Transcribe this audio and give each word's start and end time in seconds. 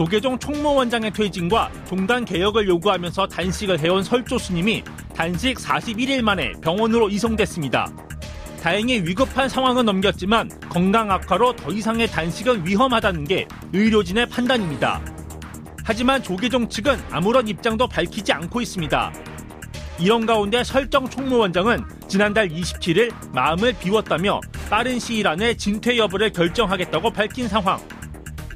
조계종 0.00 0.38
총무원장의 0.38 1.10
퇴진과 1.10 1.70
종단 1.86 2.24
개혁을 2.24 2.66
요구하면서 2.66 3.26
단식을 3.26 3.80
해온 3.80 4.02
설조 4.02 4.38
스님이 4.38 4.82
단식 5.14 5.58
41일 5.58 6.22
만에 6.22 6.52
병원으로 6.62 7.10
이송됐습니다. 7.10 7.92
다행히 8.62 8.94
위급한 9.00 9.50
상황은 9.50 9.84
넘겼지만 9.84 10.48
건강 10.70 11.10
악화로 11.10 11.54
더 11.54 11.70
이상의 11.70 12.06
단식은 12.08 12.66
위험하다는 12.66 13.24
게 13.24 13.46
의료진의 13.74 14.30
판단입니다. 14.30 15.02
하지만 15.84 16.22
조계종 16.22 16.70
측은 16.70 16.98
아무런 17.10 17.46
입장도 17.46 17.86
밝히지 17.86 18.32
않고 18.32 18.62
있습니다. 18.62 19.12
이런 19.98 20.24
가운데 20.24 20.64
설정 20.64 21.10
총무원장은 21.10 21.84
지난달 22.08 22.48
27일 22.48 23.12
마음을 23.34 23.74
비웠다며 23.74 24.40
빠른 24.70 24.98
시일 24.98 25.28
안에 25.28 25.58
진퇴 25.58 25.98
여부를 25.98 26.32
결정하겠다고 26.32 27.10
밝힌 27.10 27.48
상황. 27.48 27.78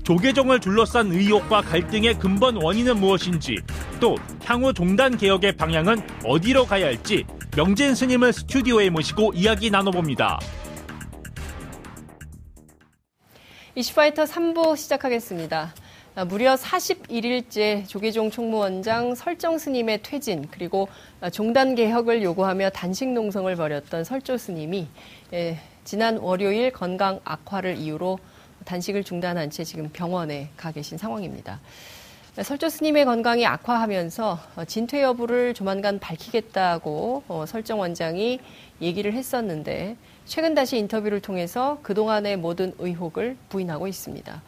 조계종을 0.04 0.60
둘러싼 0.60 1.10
의혹과 1.10 1.62
갈등의 1.62 2.18
근본 2.18 2.62
원인은 2.62 3.00
무엇인지 3.00 3.56
또 4.00 4.16
향후 4.44 4.72
종단 4.72 5.16
개혁의 5.16 5.56
방향은 5.56 6.02
어디로 6.24 6.66
가야 6.66 6.86
할지 6.86 7.24
명진 7.56 7.94
스님을 7.94 8.34
스튜디오에 8.34 8.90
모시고 8.90 9.32
이야기 9.34 9.70
나눠봅니다. 9.70 10.38
이슈파이터 13.74 14.24
3부 14.24 14.76
시작하겠습니다. 14.76 15.74
아, 16.16 16.24
무려 16.26 16.54
41일째 16.54 17.88
조계종 17.88 18.30
총무원장 18.30 19.14
설정 19.14 19.58
스님의 19.58 20.02
퇴진 20.02 20.46
그리고 20.50 20.86
종단 21.32 21.74
개혁을 21.74 22.22
요구하며 22.22 22.70
단식 22.70 23.08
농성을 23.08 23.56
벌였던 23.56 24.04
설조 24.04 24.36
스님이 24.36 24.86
예, 25.32 25.58
지난 25.82 26.18
월요일 26.18 26.70
건강 26.70 27.20
악화를 27.24 27.78
이유로 27.78 28.18
단식을 28.64 29.04
중단한 29.04 29.50
채 29.50 29.64
지금 29.64 29.88
병원에 29.92 30.50
가 30.56 30.72
계신 30.72 30.98
상황입니다. 30.98 31.60
설조 32.42 32.68
스님의 32.68 33.04
건강이 33.04 33.46
악화하면서 33.46 34.38
진퇴 34.66 35.02
여부를 35.02 35.54
조만간 35.54 36.00
밝히겠다고 36.00 37.22
어, 37.28 37.44
설정 37.46 37.78
원장이 37.78 38.40
얘기를 38.80 39.12
했었는데 39.12 39.96
최근 40.24 40.54
다시 40.54 40.78
인터뷰를 40.78 41.20
통해서 41.20 41.78
그동안의 41.82 42.38
모든 42.38 42.74
의혹을 42.78 43.36
부인하고 43.48 43.86
있습니다. 43.86 44.42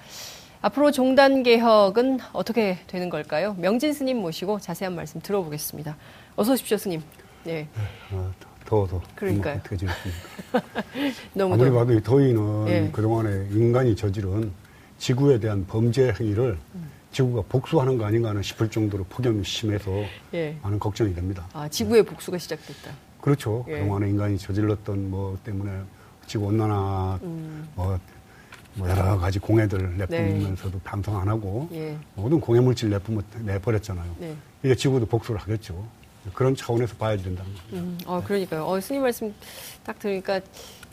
앞으로 0.62 0.90
종단 0.90 1.44
개혁은 1.44 2.18
어떻게 2.32 2.78
되는 2.88 3.08
걸까요? 3.08 3.54
명진 3.58 3.92
스님 3.92 4.16
모시고 4.16 4.58
자세한 4.58 4.96
말씀 4.96 5.20
들어보겠습니다. 5.20 5.96
어서 6.34 6.54
오십시오, 6.54 6.76
스님. 6.76 7.02
네. 7.44 7.68
어, 8.10 8.32
더워서. 8.66 9.00
그러니까요. 9.14 9.56
어떻게 9.56 9.76
지냈습니까? 9.76 10.20
너무 11.34 11.54
아무리 11.54 11.70
봐도 11.70 11.92
이 11.94 12.02
더위는 12.02 12.64
네. 12.66 12.90
그동안에 12.90 13.48
인간이 13.50 13.96
저지른 13.96 14.52
지구에 14.98 15.40
대한 15.40 15.66
범죄 15.66 16.12
행위를 16.20 16.58
음. 16.74 16.90
지구가 17.12 17.42
복수하는 17.48 17.96
거 17.96 18.04
아닌가 18.04 18.30
하는 18.30 18.42
싶을 18.42 18.68
정도로 18.68 19.04
폭염이 19.04 19.42
심해서 19.44 19.90
예. 20.34 20.56
많은 20.62 20.78
걱정이 20.78 21.14
됩니다. 21.14 21.48
아, 21.54 21.66
지구의 21.66 22.02
복수가 22.02 22.36
시작됐다. 22.36 22.92
그렇죠. 23.20 23.64
예. 23.68 23.78
그동안에 23.80 24.10
인간이 24.10 24.36
저질렀던 24.36 25.10
뭐 25.10 25.38
때문에 25.42 25.70
지구 26.26 26.46
온난화, 26.46 27.20
음. 27.22 27.68
뭐 27.74 27.98
뭐 28.76 28.88
여러 28.90 29.18
가지 29.18 29.38
공해들 29.38 29.96
내뿜으면서도 29.96 30.72
네. 30.72 30.80
방송 30.84 31.18
안 31.18 31.28
하고 31.28 31.68
예. 31.72 31.96
모든 32.14 32.38
공해 32.38 32.60
물질 32.60 32.90
내뿜 32.90 33.22
내버렸잖아요. 33.40 34.16
네. 34.18 34.36
이게 34.62 34.74
지구도 34.74 35.06
복수를 35.06 35.40
하겠죠. 35.40 35.86
그런 36.34 36.54
차원에서 36.54 36.96
봐야 36.96 37.16
된다는 37.16 37.50
거죠. 37.52 37.62
음, 37.72 37.98
어, 38.06 38.22
그러니까요. 38.24 38.66
어, 38.66 38.80
스님 38.80 39.02
말씀 39.02 39.34
딱 39.84 39.98
들으니까 39.98 40.40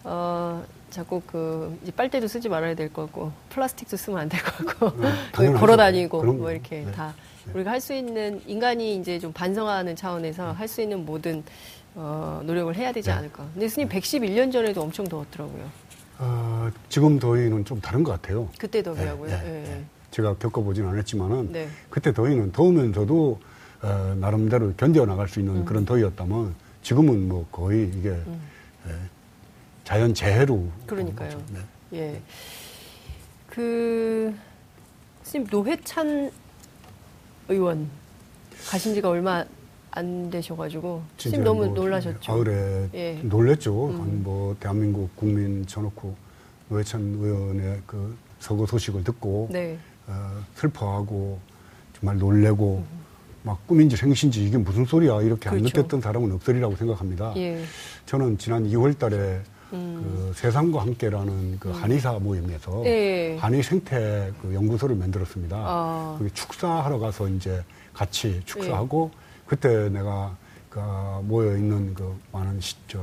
어, 0.03 0.63
자꾸 0.89 1.21
그 1.25 1.77
이제 1.83 1.91
빨대도 1.91 2.27
쓰지 2.27 2.49
말아야 2.49 2.75
될 2.75 2.91
거고 2.91 3.31
플라스틱도 3.49 3.97
쓰면 3.97 4.19
안 4.19 4.29
될 4.29 4.41
거고 4.43 4.91
네, 5.39 5.51
걸어 5.53 5.75
다니고 5.77 6.23
뭐 6.23 6.51
이렇게 6.51 6.81
네. 6.85 6.91
다 6.91 7.13
네. 7.45 7.51
우리가 7.55 7.71
할 7.71 7.81
수 7.81 7.93
있는 7.93 8.41
인간이 8.45 8.95
이제 8.97 9.17
좀 9.19 9.33
반성하는 9.33 9.95
차원에서 9.95 10.51
할 10.51 10.67
수 10.67 10.81
있는 10.81 11.05
모든 11.05 11.43
어, 11.95 12.41
노력을 12.43 12.75
해야 12.75 12.91
되지 12.91 13.09
네. 13.09 13.15
않을까. 13.15 13.45
근데 13.53 13.67
스님 13.67 13.87
111년 13.89 14.51
전에도 14.51 14.81
엄청 14.81 15.05
더웠더라고요. 15.07 15.69
어, 16.19 16.69
지금 16.89 17.19
더위는 17.19 17.65
좀 17.65 17.79
다른 17.81 18.03
것 18.03 18.11
같아요. 18.13 18.49
그때 18.57 18.81
더위하고요? 18.83 19.29
네, 19.29 19.41
네, 19.43 19.63
네. 19.67 19.83
제가 20.11 20.35
겪어보지는 20.35 20.89
않았지만은 20.89 21.51
네. 21.51 21.67
그때 21.89 22.13
더위는 22.13 22.51
더우면서도 22.51 23.39
어, 23.83 24.15
나름대로 24.17 24.73
견뎌 24.77 25.05
나갈 25.05 25.27
수 25.27 25.39
있는 25.39 25.57
음. 25.57 25.65
그런 25.65 25.85
더위였다면 25.85 26.55
지금은 26.81 27.27
뭐 27.27 27.45
거의 27.51 27.89
이게 27.89 28.09
음. 28.09 28.41
예, 28.87 28.91
자연 29.83 30.13
재해로 30.13 30.65
그러니까요. 30.87 31.41
네. 31.51 31.59
예. 31.99 32.21
그 33.49 34.33
스님 35.23 35.47
노회찬 35.51 36.31
의원 37.49 37.89
가신 38.69 38.93
지가 38.93 39.09
얼마 39.09 39.43
안 39.91 40.29
되셔가지고 40.29 41.03
심 41.17 41.43
너무 41.43 41.65
뭐 41.65 41.75
놀라셨죠. 41.75 42.19
가을에 42.19 42.89
예. 42.93 43.13
놀랬죠. 43.21 43.89
음. 43.89 44.21
뭐 44.23 44.55
대한민국 44.61 45.13
국민 45.15 45.67
쳐놓고 45.67 46.15
노회찬 46.69 47.17
의원의 47.19 47.81
그 47.85 48.15
서거 48.39 48.65
소식을 48.65 49.03
듣고 49.03 49.49
네. 49.51 49.77
어, 50.07 50.41
슬퍼하고 50.55 51.39
정말 51.99 52.17
놀래고 52.17 52.85
음. 52.89 53.02
막 53.43 53.65
꿈인지 53.67 53.95
생신지 53.95 54.45
이게 54.45 54.57
무슨 54.57 54.85
소리야 54.85 55.21
이렇게 55.21 55.49
그렇죠. 55.49 55.57
안 55.57 55.61
느꼈던 55.63 56.01
사람은 56.01 56.31
없으리라고 56.31 56.75
생각합니다. 56.75 57.33
예. 57.35 57.63
저는 58.05 58.37
지난 58.37 58.63
2월 58.69 58.97
달에 58.97 59.41
음. 59.73 60.31
그 60.33 60.33
세상과 60.35 60.81
함께라는 60.81 61.59
그 61.59 61.69
음. 61.69 61.73
한의사 61.73 62.13
모임에서 62.13 62.83
예. 62.85 63.37
한의 63.37 63.61
생태 63.61 64.31
그 64.41 64.53
연구소를 64.53 64.95
만들었습니다. 64.95 65.57
아. 65.57 66.15
거기 66.17 66.31
축사하러 66.31 66.99
가서 66.99 67.27
이제 67.27 67.61
같이 67.93 68.41
축사하고 68.45 69.11
예. 69.13 69.17
그때 69.45 69.89
내가 69.89 70.35
그 70.69 70.79
모여 71.23 71.55
있는 71.57 71.93
그 71.93 72.15
많은 72.31 72.59
시저 72.61 72.99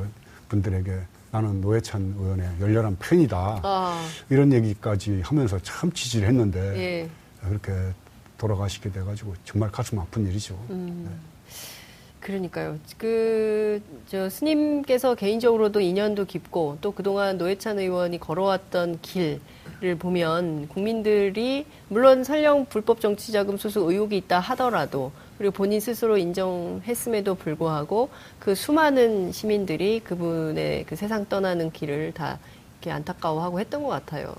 분들에게 0.49 0.99
나는 1.33 1.61
노회찬 1.61 2.17
의원의 2.19 2.49
열렬한 2.61 2.97
팬이다. 2.99 3.61
아. 3.63 4.09
이런 4.31 4.53
얘기까지 4.53 5.21
하면서 5.23 5.59
참 5.61 5.93
지지를 5.93 6.29
했는데 6.29 6.59
예. 6.79 7.11
그렇게 7.47 7.73
돌아가시게 8.41 8.91
돼가지고 8.91 9.35
정말 9.45 9.71
가슴 9.71 9.99
아픈 9.99 10.27
일이죠. 10.27 10.59
음. 10.71 11.07
네. 11.09 11.17
그러니까요. 12.21 12.79
그, 12.99 13.81
저, 14.07 14.29
스님께서 14.29 15.15
개인적으로도 15.15 15.81
인연도 15.81 16.27
깊고, 16.27 16.77
또 16.81 16.93
그동안 16.93 17.39
노회찬 17.39 17.79
의원이 17.79 18.21
걸어왔던 18.21 19.01
길을 19.01 19.97
보면, 19.99 20.69
국민들이, 20.69 21.65
물론 21.89 22.23
설령 22.23 22.67
불법 22.67 23.01
정치자금 23.01 23.57
수수 23.57 23.81
의혹이 23.81 24.19
있다 24.19 24.39
하더라도, 24.39 25.13
그리고 25.39 25.53
본인 25.53 25.81
스스로 25.81 26.19
인정했음에도 26.19 27.35
불구하고 27.35 28.11
그 28.39 28.55
수많은 28.55 29.33
시민들이 29.33 30.01
그분의 30.01 30.85
그 30.85 30.97
세상 30.97 31.25
떠나는 31.31 31.71
길을 31.71 32.13
다 32.13 32.39
이렇게 32.75 32.91
안타까워하고 32.91 33.59
했던 33.59 33.83
것 33.83 33.89
같아요. 33.89 34.35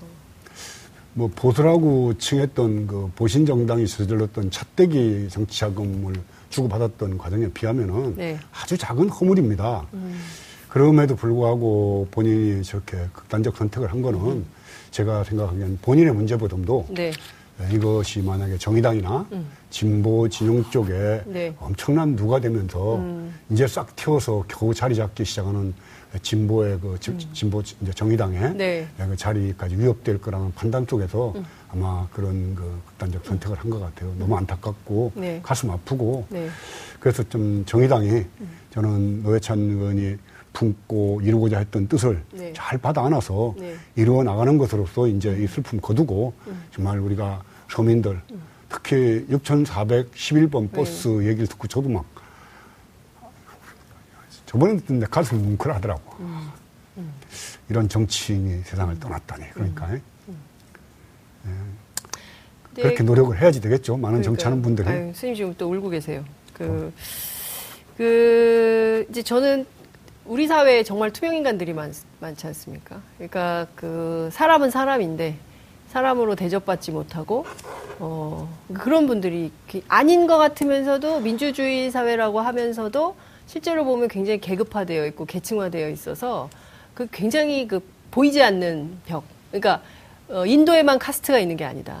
뭐 1.14 1.30
보수라고 1.34 2.14
칭했던 2.18 2.86
그 2.86 3.10
보신 3.14 3.44
정당이 3.44 3.86
저질렀던 3.86 4.50
찻대기 4.50 5.28
정치 5.30 5.60
자금을 5.60 6.14
주고받았던 6.48 7.18
과정에 7.18 7.48
비하면은 7.48 8.16
네. 8.16 8.38
아주 8.52 8.76
작은 8.78 9.08
허물입니다. 9.08 9.86
음. 9.92 10.20
그럼에도 10.68 11.14
불구하고 11.14 12.08
본인이 12.10 12.62
저렇게 12.62 12.96
극단적 13.12 13.56
선택을 13.56 13.92
한 13.92 14.00
거는 14.00 14.20
음. 14.20 14.46
제가 14.90 15.24
생각하기엔 15.24 15.78
본인의 15.82 16.14
문제보다도 16.14 16.86
네. 16.90 17.12
이것이 17.70 18.22
만약에 18.22 18.56
정의당이나 18.56 19.26
음. 19.32 19.46
진보 19.68 20.28
진영 20.28 20.64
쪽에 20.70 21.22
네. 21.26 21.54
엄청난 21.58 22.16
누가 22.16 22.40
되면서 22.40 22.96
음. 22.96 23.34
이제 23.50 23.66
싹 23.66 23.94
튀어서 23.96 24.44
겨우 24.48 24.72
자리 24.72 24.94
잡기 24.94 25.26
시작하는 25.26 25.74
진보의 26.20 26.78
그 26.80 26.98
음. 27.08 27.18
진보 27.32 27.60
이제 27.60 27.92
정의당의 27.94 28.54
네. 28.54 28.86
그 28.98 29.16
자리까지 29.16 29.76
위협될 29.78 30.20
거라는 30.20 30.52
판단 30.54 30.86
쪽에서 30.86 31.32
음. 31.36 31.44
아마 31.70 32.06
그런 32.12 32.54
그 32.54 32.80
극단적 32.88 33.24
선택을 33.24 33.56
한 33.58 33.70
것 33.70 33.80
같아요. 33.80 34.12
너무 34.18 34.36
안타깝고 34.36 35.12
네. 35.14 35.40
가슴 35.42 35.70
아프고 35.70 36.26
네. 36.28 36.48
그래서 37.00 37.22
좀 37.24 37.64
정의당이 37.64 38.10
음. 38.10 38.48
저는 38.70 39.22
노회찬 39.22 39.58
의원이 39.58 40.16
품고 40.52 41.22
이루고자 41.24 41.58
했던 41.60 41.88
뜻을 41.88 42.22
네. 42.32 42.52
잘 42.54 42.76
받아 42.76 43.02
안아서 43.06 43.54
네. 43.58 43.74
이루어 43.96 44.22
나가는 44.22 44.58
것으로서 44.58 45.06
이제 45.08 45.34
이 45.42 45.46
슬픔 45.46 45.80
거두고 45.80 46.34
음. 46.46 46.62
정말 46.74 46.98
우리가 46.98 47.42
서민들 47.70 48.20
음. 48.32 48.42
특히 48.68 49.24
6,411번 49.30 50.70
버스 50.70 51.08
네. 51.08 51.28
얘기를 51.28 51.46
듣고 51.46 51.68
저도 51.68 51.88
막 51.88 52.04
저번에 54.52 54.76
듣는데 54.76 55.06
가슴이 55.06 55.40
뭉클하더라고. 55.42 56.16
음. 56.20 56.50
음. 56.98 57.12
이런 57.70 57.88
정치인이 57.88 58.64
세상을 58.64 59.00
떠났다니. 59.00 59.48
그러니까. 59.54 59.86
음. 61.46 61.78
네. 62.74 62.82
그렇게 62.82 63.02
노력을 63.02 63.38
해야지 63.40 63.62
되겠죠. 63.62 63.94
많은 63.96 64.20
그러니까요. 64.20 64.22
정치하는 64.24 64.62
분들이. 64.62 64.88
아유, 64.88 65.04
선생님 65.06 65.34
지금 65.36 65.54
또 65.56 65.70
울고 65.70 65.88
계세요. 65.88 66.22
그, 66.52 66.64
어. 66.64 66.92
그, 67.96 69.06
이제 69.08 69.22
저는 69.22 69.64
우리 70.26 70.46
사회에 70.46 70.82
정말 70.82 71.10
투명 71.12 71.34
인간들이 71.34 71.72
많, 71.72 71.92
많지 72.20 72.46
않습니까? 72.48 73.00
그러니까 73.16 73.66
그 73.74 74.28
사람은 74.32 74.70
사람인데 74.70 75.38
사람으로 75.88 76.36
대접받지 76.36 76.90
못하고 76.90 77.46
어, 77.98 78.54
그런 78.74 79.06
분들이 79.06 79.50
아닌 79.88 80.26
것 80.26 80.36
같으면서도 80.38 81.20
민주주의 81.20 81.90
사회라고 81.90 82.40
하면서도 82.40 83.16
실제로 83.52 83.84
보면 83.84 84.08
굉장히 84.08 84.40
계급화되어 84.40 85.04
있고 85.08 85.26
계층화되어 85.26 85.90
있어서 85.90 86.48
그 86.94 87.06
굉장히 87.12 87.68
그 87.68 87.82
보이지 88.10 88.42
않는 88.42 88.96
벽. 89.04 89.24
그러니까 89.50 89.82
어, 90.30 90.46
인도에만 90.46 90.98
카스트가 90.98 91.38
있는 91.38 91.58
게 91.58 91.64
아니다. 91.66 91.98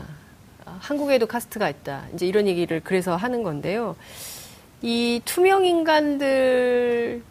어, 0.64 0.78
한국에도 0.80 1.26
카스트가 1.26 1.68
있다. 1.68 2.06
이제 2.14 2.26
이런 2.26 2.46
얘기를 2.46 2.80
그래서 2.82 3.16
하는 3.16 3.42
건데요. 3.42 3.96
이 4.80 5.20
투명 5.26 5.66
인간들 5.66 7.22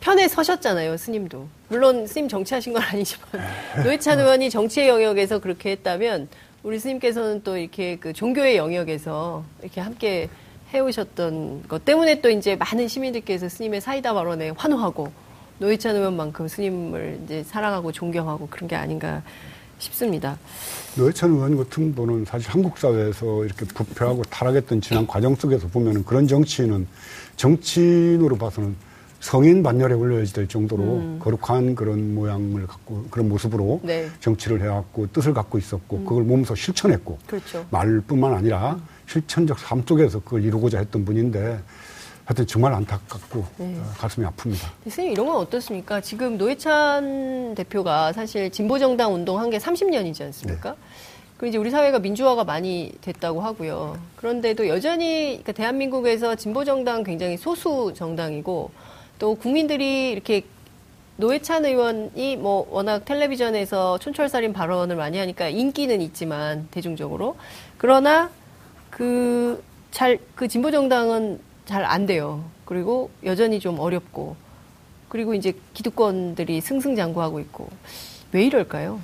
편에 0.00 0.28
서셨잖아요, 0.28 0.98
스님도. 0.98 1.48
물론 1.70 2.06
스님 2.06 2.28
정치하신 2.28 2.74
건 2.74 2.82
아니지만 2.92 3.26
노회찬 3.84 4.20
의원이 4.20 4.50
정치의 4.50 4.88
영역에서 4.88 5.38
그렇게 5.38 5.70
했다면 5.70 6.28
우리 6.62 6.78
스님께서는 6.78 7.42
또 7.42 7.56
이렇게 7.56 7.96
그 7.96 8.12
종교의 8.12 8.58
영역에서 8.58 9.44
이렇게 9.62 9.80
함께 9.80 10.28
해오셨던 10.72 11.64
것 11.68 11.84
때문에 11.84 12.20
또 12.20 12.30
이제 12.30 12.56
많은 12.56 12.88
시민들께서 12.88 13.48
스님의 13.48 13.80
사이다 13.80 14.14
발언에 14.14 14.50
환호하고 14.50 15.12
노회찬 15.58 15.96
의원만큼 15.96 16.48
스님을 16.48 17.20
이제 17.24 17.42
사랑하고 17.44 17.92
존경하고 17.92 18.48
그런 18.48 18.68
게 18.68 18.76
아닌가 18.76 19.22
싶습니다. 19.78 20.38
노회찬 20.96 21.30
의원 21.30 21.56
같은 21.56 21.94
분은 21.94 22.24
사실 22.24 22.50
한국 22.50 22.78
사회에서 22.78 23.44
이렇게 23.44 23.66
부패하고 23.66 24.22
타락했던 24.24 24.80
지난 24.80 25.06
과정 25.06 25.34
속에서 25.34 25.68
보면은 25.68 26.04
그런 26.04 26.26
정치인은 26.26 26.86
정치인으로 27.36 28.36
봐서는 28.36 28.76
성인 29.20 29.62
반열에 29.62 29.94
올려야 29.94 30.24
될 30.24 30.48
정도로 30.48 30.82
음. 30.82 31.18
거룩한 31.20 31.76
그런 31.76 32.14
모양을 32.14 32.66
갖고 32.66 33.04
그런 33.08 33.28
모습으로 33.28 33.80
네. 33.84 34.08
정치를 34.18 34.60
해왔고 34.60 35.12
뜻을 35.12 35.32
갖고 35.32 35.58
있었고 35.58 35.98
음. 35.98 36.04
그걸 36.04 36.24
몸소 36.24 36.56
실천했고 36.56 37.18
그렇죠. 37.26 37.64
말뿐만 37.70 38.34
아니라 38.34 38.72
음. 38.72 38.91
실천적 39.06 39.58
삶 39.58 39.82
속에서 39.86 40.20
그걸 40.20 40.44
이루고자 40.44 40.78
했던 40.78 41.04
분인데 41.04 41.60
하여튼 42.24 42.46
정말 42.46 42.72
안타깝고 42.72 43.44
네. 43.58 43.76
어, 43.78 43.84
가슴이 43.98 44.26
아픕니다. 44.26 44.70
선생님 44.84 45.12
이런 45.12 45.26
건 45.26 45.36
어떻습니까? 45.36 46.00
지금 46.00 46.38
노회찬 46.38 47.54
대표가 47.56 48.12
사실 48.12 48.50
진보정당 48.50 49.12
운동한 49.12 49.50
게 49.50 49.58
30년이지 49.58 50.22
않습니까? 50.22 50.70
네. 50.70 50.76
그리고 51.36 51.48
이제 51.48 51.58
우리 51.58 51.70
사회가 51.70 51.98
민주화가 51.98 52.44
많이 52.44 52.92
됐다고 53.00 53.40
하고요. 53.40 53.98
그런데도 54.16 54.68
여전히 54.68 55.30
그러니까 55.42 55.52
대한민국에서 55.52 56.36
진보정당 56.36 57.02
굉장히 57.02 57.36
소수 57.36 57.92
정당이고 57.96 58.70
또 59.18 59.34
국민들이 59.34 60.12
이렇게 60.12 60.44
노회찬 61.16 61.64
의원이 61.64 62.36
뭐 62.36 62.66
워낙 62.70 63.04
텔레비전에서 63.04 63.98
촌철살인 63.98 64.52
발언을 64.52 64.96
많이 64.96 65.18
하니까 65.18 65.48
인기는 65.48 66.00
있지만 66.00 66.68
대중적으로 66.70 67.36
그러나 67.76 68.30
그 68.92 69.62
잘그 69.90 70.24
그 70.34 70.48
진보 70.48 70.70
정당은 70.70 71.40
잘 71.64 71.84
안 71.84 72.06
돼요. 72.06 72.44
그리고 72.64 73.10
여전히 73.24 73.58
좀 73.60 73.78
어렵고 73.78 74.36
그리고 75.08 75.34
이제 75.34 75.54
기득권들이 75.74 76.60
승승장구하고 76.60 77.40
있고 77.40 77.68
왜 78.32 78.44
이럴까요? 78.44 79.00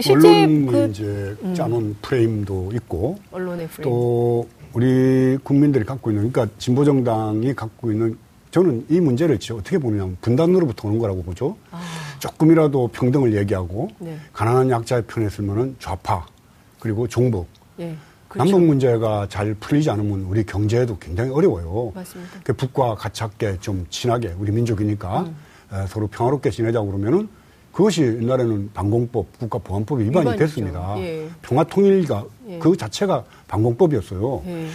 실제 0.00 0.46
그 0.46 0.88
이제 0.90 1.36
음. 1.42 1.54
짜놓은 1.54 1.82
음. 1.82 1.96
프레임도 2.02 2.70
있고 2.74 3.18
언론의 3.32 3.68
프레임. 3.68 3.90
또 3.90 4.48
우리 4.72 5.38
국민들이 5.42 5.84
갖고 5.84 6.10
있는 6.10 6.30
그러니까 6.30 6.54
진보 6.58 6.84
정당이 6.84 7.54
갖고 7.54 7.90
있는 7.90 8.16
저는 8.50 8.86
이 8.88 9.00
문제를 9.00 9.38
어떻게 9.52 9.78
보면 9.78 10.16
분단으로부터 10.20 10.88
오는 10.88 10.98
거라고 10.98 11.22
보죠. 11.22 11.56
아. 11.70 11.80
조금이라도 12.18 12.88
평등을 12.88 13.36
얘기하고 13.36 13.88
네. 13.98 14.16
가난한 14.32 14.70
약자의 14.70 15.02
편에 15.06 15.28
서면은 15.28 15.76
좌파 15.78 16.26
그리고 16.78 17.06
종북 17.08 17.46
네. 17.76 17.96
그렇죠. 18.30 18.48
남북 18.48 18.64
문제가 18.64 19.26
잘 19.28 19.54
풀리지 19.54 19.90
않으면 19.90 20.20
우리 20.22 20.44
경제에도 20.44 20.96
굉장히 20.98 21.32
어려워요. 21.32 21.90
맞습니다. 21.96 22.30
그 22.44 22.52
북과 22.52 22.94
가깝게 22.94 23.58
좀 23.58 23.86
친하게 23.90 24.36
우리 24.38 24.52
민족이니까 24.52 25.22
음. 25.22 25.36
서로 25.88 26.06
평화롭게 26.06 26.50
지내자 26.50 26.80
그러면은 26.80 27.28
그것이 27.72 28.02
옛날에는 28.02 28.70
방공법, 28.72 29.36
국가보안법 29.38 29.98
위반이 30.00 30.26
위반이죠. 30.26 30.44
됐습니다. 30.44 30.94
예. 30.98 31.28
평화통일가 31.42 32.24
예. 32.48 32.58
그 32.60 32.76
자체가 32.76 33.24
방공법이었어요. 33.48 34.42
예. 34.46 34.68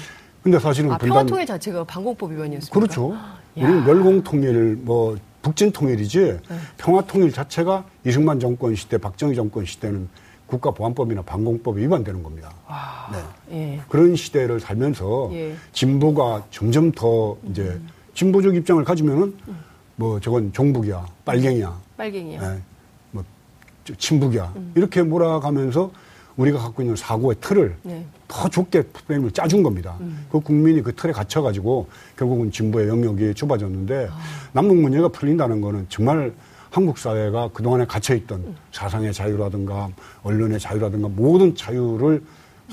근데 0.43 0.59
사실은 0.59 0.91
아, 0.91 0.97
분단... 0.97 1.15
평화통일 1.15 1.45
자체가 1.45 1.85
방공법 1.85 2.31
위반이었습니다. 2.33 2.73
그렇죠. 2.73 3.17
우리는 3.55 3.85
멸공통일, 3.85 4.79
뭐 4.81 5.17
북진통일이지 5.41 6.39
네. 6.49 6.57
평화통일 6.77 7.31
자체가 7.31 7.85
이승만 8.05 8.41
정권 8.41 8.75
시대, 8.75 8.97
박정희 8.97 9.33
정권 9.35 9.65
시대는 9.65 10.09
국가보안법이나 10.47 11.21
방공법이 11.23 11.81
위반되는 11.81 12.21
겁니다. 12.23 12.53
아, 12.67 13.09
네. 13.49 13.73
예. 13.73 13.81
그런 13.89 14.15
시대를 14.15 14.59
살면서 14.59 15.29
예. 15.33 15.55
진보가 15.73 16.45
점점 16.51 16.91
더 16.91 17.37
이제 17.49 17.63
음. 17.63 17.87
진보적 18.13 18.55
입장을 18.55 18.83
가지면은 18.83 19.35
음. 19.47 19.57
뭐 19.95 20.19
저건 20.19 20.51
종북이야, 20.53 21.05
빨갱이야, 21.23 21.79
빨갱이야, 21.97 22.41
네. 22.41 22.61
뭐 23.11 23.23
친북이야 23.97 24.53
음. 24.55 24.73
이렇게 24.75 25.01
몰아가면서 25.01 25.91
우리가 26.37 26.59
갖고 26.59 26.81
있는 26.81 26.95
사고의 26.95 27.37
틀을 27.39 27.77
네. 27.83 28.05
더 28.27 28.49
좁게 28.49 28.83
프레임을 28.83 29.31
짜준 29.31 29.63
겁니다. 29.63 29.95
음. 30.01 30.25
그 30.29 30.39
국민이 30.39 30.81
그 30.81 30.93
틀에 30.93 31.13
갇혀가지고 31.13 31.87
결국은 32.17 32.51
진보의 32.51 32.89
영역이 32.89 33.33
좁아졌는데 33.35 34.09
아. 34.11 34.19
남북 34.51 34.77
문제가 34.77 35.07
풀린다는 35.07 35.61
거는 35.61 35.85
정말 35.89 36.33
한국 36.75 36.97
사회가 36.97 37.47
그동안에 37.53 37.85
갇혀있던 37.85 38.39
음. 38.41 38.55
사상의 38.73 39.13
자유라든가 39.13 39.87
언론의 40.23 40.59
자유라든가 40.59 41.07
모든 41.07 41.55
자유를 41.55 42.21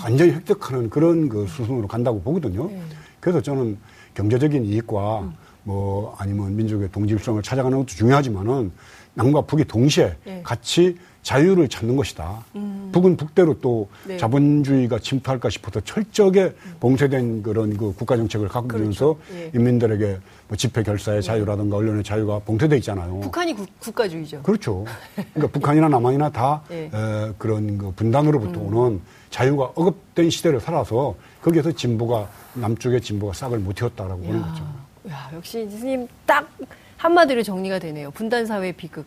완전히 0.02 0.32
획득하는 0.32 0.90
그런 0.90 1.28
그 1.28 1.46
수순으로 1.46 1.87
간다고 1.87 2.20
보거든요. 2.20 2.66
네. 2.66 2.82
그래서 3.20 3.40
저는 3.40 3.78
경제적인 4.14 4.64
이익과 4.64 5.20
음. 5.20 5.32
뭐 5.62 6.16
아니면 6.19 6.56
민족의 6.56 6.90
동질성을 6.90 7.40
찾아가는 7.44 7.78
것도 7.78 7.87
중요하지만은 7.87 8.72
남과 9.14 9.43
북이 9.43 9.66
동시에 9.66 10.16
네. 10.25 10.40
같이 10.43 10.99
자유를 11.22 11.69
찾는 11.69 11.96
것이다. 11.96 12.44
음. 12.56 12.90
북은 12.92 13.16
북대로 13.16 13.58
또 13.60 13.88
네. 14.04 14.16
자본주의가 14.16 14.98
침투할까 14.98 15.50
싶어서 15.50 15.80
철저하게 15.80 16.54
봉쇄된 16.80 17.42
그런 17.42 17.76
그 17.76 17.94
국가 17.94 18.16
정책을 18.16 18.48
갖고 18.48 18.69
그렇죠. 18.69 18.84
면서 18.84 19.16
예. 19.32 19.50
인민들에게 19.54 20.19
뭐 20.48 20.56
집회 20.56 20.82
결사의 20.82 21.20
네. 21.20 21.26
자유라든가 21.26 21.76
언론의 21.76 22.02
자유가 22.02 22.40
봉쇄돼 22.40 22.76
있잖아요. 22.78 23.20
북한이 23.20 23.54
구, 23.54 23.66
국가주의죠. 23.78 24.42
그렇죠. 24.42 24.84
그러니까 25.14 25.46
북한이나 25.52 25.88
남한이나 25.88 26.30
다 26.30 26.62
네. 26.69 26.90
에, 26.92 27.32
그런 27.38 27.78
그 27.78 27.92
분단으로부터 27.92 28.60
음. 28.60 28.75
오는 28.76 29.00
자유가 29.30 29.70
억압된 29.76 30.28
시대를 30.28 30.60
살아서 30.60 31.14
거기에서 31.40 31.70
진보가 31.72 32.28
남쪽의 32.54 33.00
진보가 33.00 33.32
싹을 33.32 33.58
못 33.61 33.76
틔웠다라고 33.76 34.20
보는 34.23 34.42
거죠. 34.42 34.64
야, 35.08 35.30
역시 35.35 35.68
스님 35.70 36.08
딱 36.26 36.49
한마디로 36.97 37.42
정리가 37.42 37.78
되네요. 37.78 38.11
분단 38.11 38.44
사회 38.44 38.73
비극. 38.73 39.06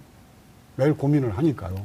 매일 0.78 0.94
고민을 0.96 1.38
하니까요. 1.38 1.76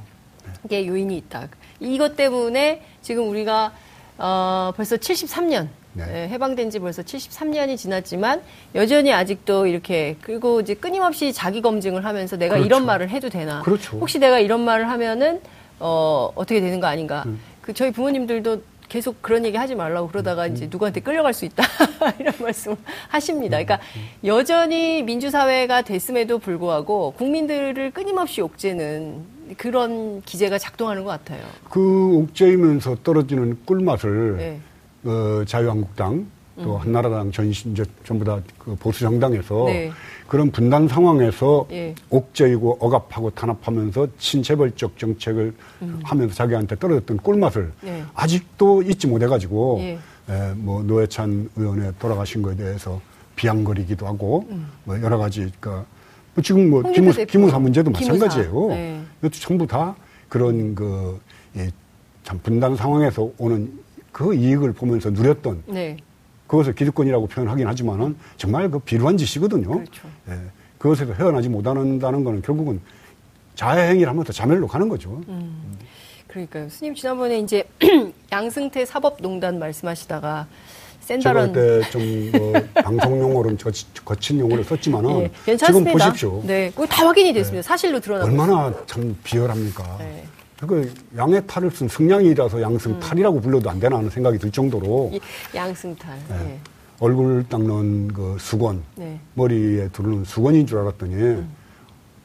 게 0.68 0.86
요인이 0.86 1.16
있다. 1.16 1.48
이것 1.80 2.16
때문에 2.16 2.82
지금 3.02 3.28
우리가 3.28 3.72
어, 4.18 4.72
벌써 4.76 4.96
73년 4.96 5.68
네. 5.92 6.06
네, 6.06 6.28
해방된 6.28 6.70
지 6.70 6.78
벌써 6.78 7.02
73년이 7.02 7.76
지났지만 7.76 8.42
여전히 8.74 9.12
아직도 9.12 9.66
이렇게 9.66 10.16
그리고 10.20 10.60
이제 10.60 10.74
끊임없이 10.74 11.32
자기 11.32 11.60
검증을 11.60 12.04
하면서 12.04 12.36
내가 12.36 12.54
그렇죠. 12.54 12.66
이런 12.66 12.86
말을 12.86 13.08
해도 13.10 13.28
되나? 13.28 13.62
그렇죠. 13.62 13.98
혹시 13.98 14.18
내가 14.18 14.38
이런 14.38 14.60
말을 14.60 14.88
하면은 14.88 15.40
어, 15.80 16.30
어떻게 16.34 16.60
되는 16.60 16.78
거 16.78 16.86
아닌가? 16.86 17.24
음. 17.26 17.40
그 17.60 17.72
저희 17.72 17.90
부모님들도 17.90 18.62
계속 18.90 19.22
그런 19.22 19.46
얘기 19.46 19.56
하지 19.56 19.74
말라고 19.74 20.08
그러다가 20.08 20.46
음. 20.46 20.52
이제 20.52 20.68
누구한테 20.70 21.00
끌려갈 21.00 21.32
수 21.32 21.46
있다 21.46 21.62
이런 22.18 22.34
말씀 22.40 22.76
하십니다. 23.08 23.56
그러니까 23.56 23.76
음. 23.96 24.26
여전히 24.26 25.02
민주사회가 25.02 25.82
됐음에도 25.82 26.38
불구하고 26.38 27.12
국민들을 27.16 27.92
끊임없이 27.92 28.42
옥죄는 28.42 29.40
그런 29.56 30.20
기제가 30.22 30.58
작동하는 30.58 31.04
것 31.04 31.10
같아요. 31.10 31.40
그 31.70 32.16
옥죄이면서 32.16 32.96
떨어지는 33.02 33.58
꿀맛을 33.64 34.36
네. 34.36 34.60
어, 35.04 35.44
자유한국당 35.46 36.26
또 36.62 36.76
음. 36.76 36.80
한나라당 36.80 37.32
전 37.32 37.48
이제 37.50 37.84
전부 38.04 38.24
다 38.24 38.40
그 38.58 38.74
보수 38.76 39.00
정당에서 39.00 39.64
네. 39.66 39.90
그런 40.28 40.50
분단 40.50 40.86
상황에서 40.86 41.66
예. 41.72 41.94
옥죄이고 42.10 42.76
억압하고 42.80 43.30
탄압하면서 43.30 44.06
친재벌적 44.18 44.96
정책을 44.98 45.52
음. 45.82 46.00
하면서 46.04 46.34
자기한테 46.34 46.76
떨어졌던 46.76 47.16
꿀맛을 47.18 47.72
예. 47.84 48.04
아직도 48.14 48.82
잊지 48.82 49.06
못해가지고 49.08 49.78
예. 49.80 49.98
에, 50.28 50.52
뭐 50.54 50.82
노회찬 50.82 51.50
의원의 51.56 51.94
돌아가신 51.98 52.42
거에 52.42 52.54
대해서 52.54 53.00
비양거리기도 53.36 54.06
하고 54.06 54.46
음. 54.50 54.68
뭐 54.84 55.00
여러 55.02 55.18
가지 55.18 55.50
그러니까 55.60 55.84
뭐 56.34 56.42
지금 56.42 56.70
뭐 56.70 56.82
기무, 56.92 57.12
기무사 57.26 57.58
문제도 57.58 57.90
기무사. 57.90 58.12
마찬가지예요. 58.12 58.68
네. 58.68 59.00
이것도 59.20 59.32
전부 59.40 59.66
다 59.66 59.96
그런 60.28 60.74
그, 60.76 61.18
예, 61.56 61.70
참 62.22 62.38
분단 62.42 62.76
상황에서 62.76 63.28
오는 63.38 63.72
그 64.12 64.32
이익을 64.34 64.72
보면서 64.74 65.10
누렸던 65.10 65.62
네. 65.66 65.96
그것을 66.50 66.74
기득권이라고 66.74 67.28
표현하긴 67.28 67.68
하지만은 67.68 68.16
정말 68.36 68.68
그 68.68 68.80
비루한 68.80 69.16
짓이거든요. 69.16 69.70
그렇죠. 69.70 70.08
예, 70.28 70.36
그것에서 70.78 71.12
헤어나지 71.12 71.48
못한다는 71.48 72.24
거는 72.24 72.42
결국은 72.42 72.80
자해행위를 73.54 74.08
하면서 74.08 74.32
자멸로 74.32 74.66
가는 74.66 74.88
거죠. 74.88 75.22
음. 75.28 75.78
그러니까요. 76.26 76.68
스님 76.68 76.96
지난번에 76.96 77.38
이제 77.38 77.62
양승태 78.32 78.84
사법농단 78.84 79.60
말씀하시다가 79.60 80.48
센 80.98 81.20
발언. 81.20 81.54
제가 81.54 81.78
그때 81.78 81.90
좀뭐 81.90 82.52
방송 82.82 83.20
용어로 83.20 83.56
거친 84.04 84.40
용어를 84.40 84.64
썼지만은 84.64 85.30
네, 85.46 85.56
지금 85.56 85.84
보십시오. 85.84 86.42
네, 86.44 86.72
다 86.88 87.06
확인이 87.06 87.32
됐습니다. 87.32 87.62
네. 87.62 87.62
사실로 87.62 88.00
드러나고 88.00 88.28
얼마나. 88.28 88.74
참 88.86 89.16
비열합니까. 89.22 89.98
네. 90.00 90.24
그 90.66 90.92
양의 91.16 91.46
탈을 91.46 91.70
쓴 91.70 91.88
승냥이라서 91.88 92.60
양승탈이라고 92.60 93.36
음. 93.36 93.42
불러도 93.42 93.70
안 93.70 93.80
되나 93.80 93.98
하는 93.98 94.10
생각이 94.10 94.38
들 94.38 94.50
정도로 94.50 95.12
양승탈. 95.54 96.18
네. 96.28 96.36
네. 96.36 96.60
얼굴 97.00 97.44
닦는 97.48 98.08
그 98.08 98.36
수건, 98.38 98.82
네. 98.96 99.18
머리에 99.34 99.88
두르는 99.88 100.24
수건인 100.24 100.66
줄 100.66 100.78
알았더니 100.78 101.14
음. 101.14 101.48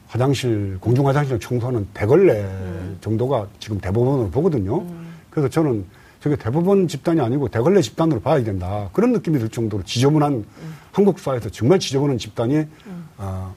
화장실 0.06 0.76
공중 0.80 1.06
화장실 1.08 1.40
청소하는 1.40 1.86
대걸레 1.94 2.42
음. 2.42 2.98
정도가 3.00 3.46
지금 3.58 3.80
대법원으로 3.80 4.30
보거든요. 4.30 4.82
음. 4.82 5.14
그래서 5.30 5.48
저는 5.48 5.84
저게 6.20 6.36
대법원 6.36 6.88
집단이 6.88 7.20
아니고 7.20 7.48
대걸레 7.48 7.80
집단으로 7.80 8.20
봐야 8.20 8.42
된다. 8.42 8.90
그런 8.92 9.12
느낌이 9.12 9.38
들 9.38 9.48
정도로 9.48 9.82
지저분한 9.84 10.32
음. 10.32 10.74
한국 10.92 11.18
사회에서 11.18 11.48
정말 11.48 11.78
지저분한 11.78 12.18
집단이 12.18 12.56
음. 12.56 13.08
어, 13.16 13.54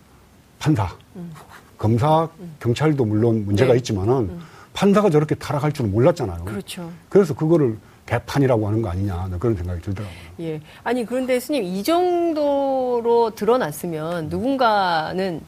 판사, 0.57 0.89
음. 1.17 1.31
검사, 1.77 2.29
음. 2.39 2.55
경찰도 2.59 3.03
물론 3.05 3.45
문제가 3.45 3.73
네. 3.73 3.77
있지만은 3.77 4.39
판사가 4.79 5.09
저렇게 5.09 5.35
타락할 5.35 5.73
줄은 5.73 5.91
몰랐잖아요. 5.91 6.45
그렇죠. 6.45 6.89
그래서 7.09 7.33
그거를 7.35 7.77
개판이라고 8.05 8.65
하는 8.65 8.81
거 8.81 8.87
아니냐 8.87 9.27
그런 9.37 9.53
생각이 9.57 9.81
들더라고요. 9.81 10.17
예. 10.39 10.61
아니 10.85 11.05
그런데 11.05 11.37
스님 11.37 11.63
이 11.65 11.83
정도로 11.83 13.31
드러났으면 13.35 14.29
누군가는 14.29 15.41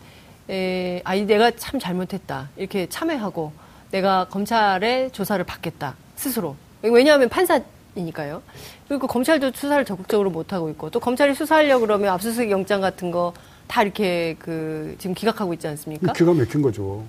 에, 0.49 1.01
아니 1.05 1.25
내가 1.25 1.49
참 1.51 1.79
잘못했다 1.79 2.49
이렇게 2.57 2.87
참회하고 2.89 3.53
내가 3.91 4.25
검찰의 4.29 5.11
조사를 5.11 5.43
받겠다 5.45 5.95
스스로 6.17 6.57
왜냐하면 6.81 7.29
판사이니까요. 7.29 8.41
그리고 8.89 9.07
검찰도 9.07 9.53
수사를 9.55 9.85
적극적으로 9.85 10.29
못 10.29 10.51
하고 10.51 10.69
있고 10.69 10.89
또 10.89 10.99
검찰이 10.99 11.35
수사하려 11.35 11.79
그러면 11.79 12.09
압수수색 12.09 12.51
영장 12.51 12.81
같은 12.81 13.11
거 13.11 13.31
다 13.71 13.83
이렇게 13.83 14.35
그 14.37 14.95
지금 14.99 15.13
기각하고 15.13 15.53
있지 15.53 15.65
않습니까? 15.65 16.11
기가 16.11 16.33
막힌 16.33 16.61
거죠. 16.61 17.05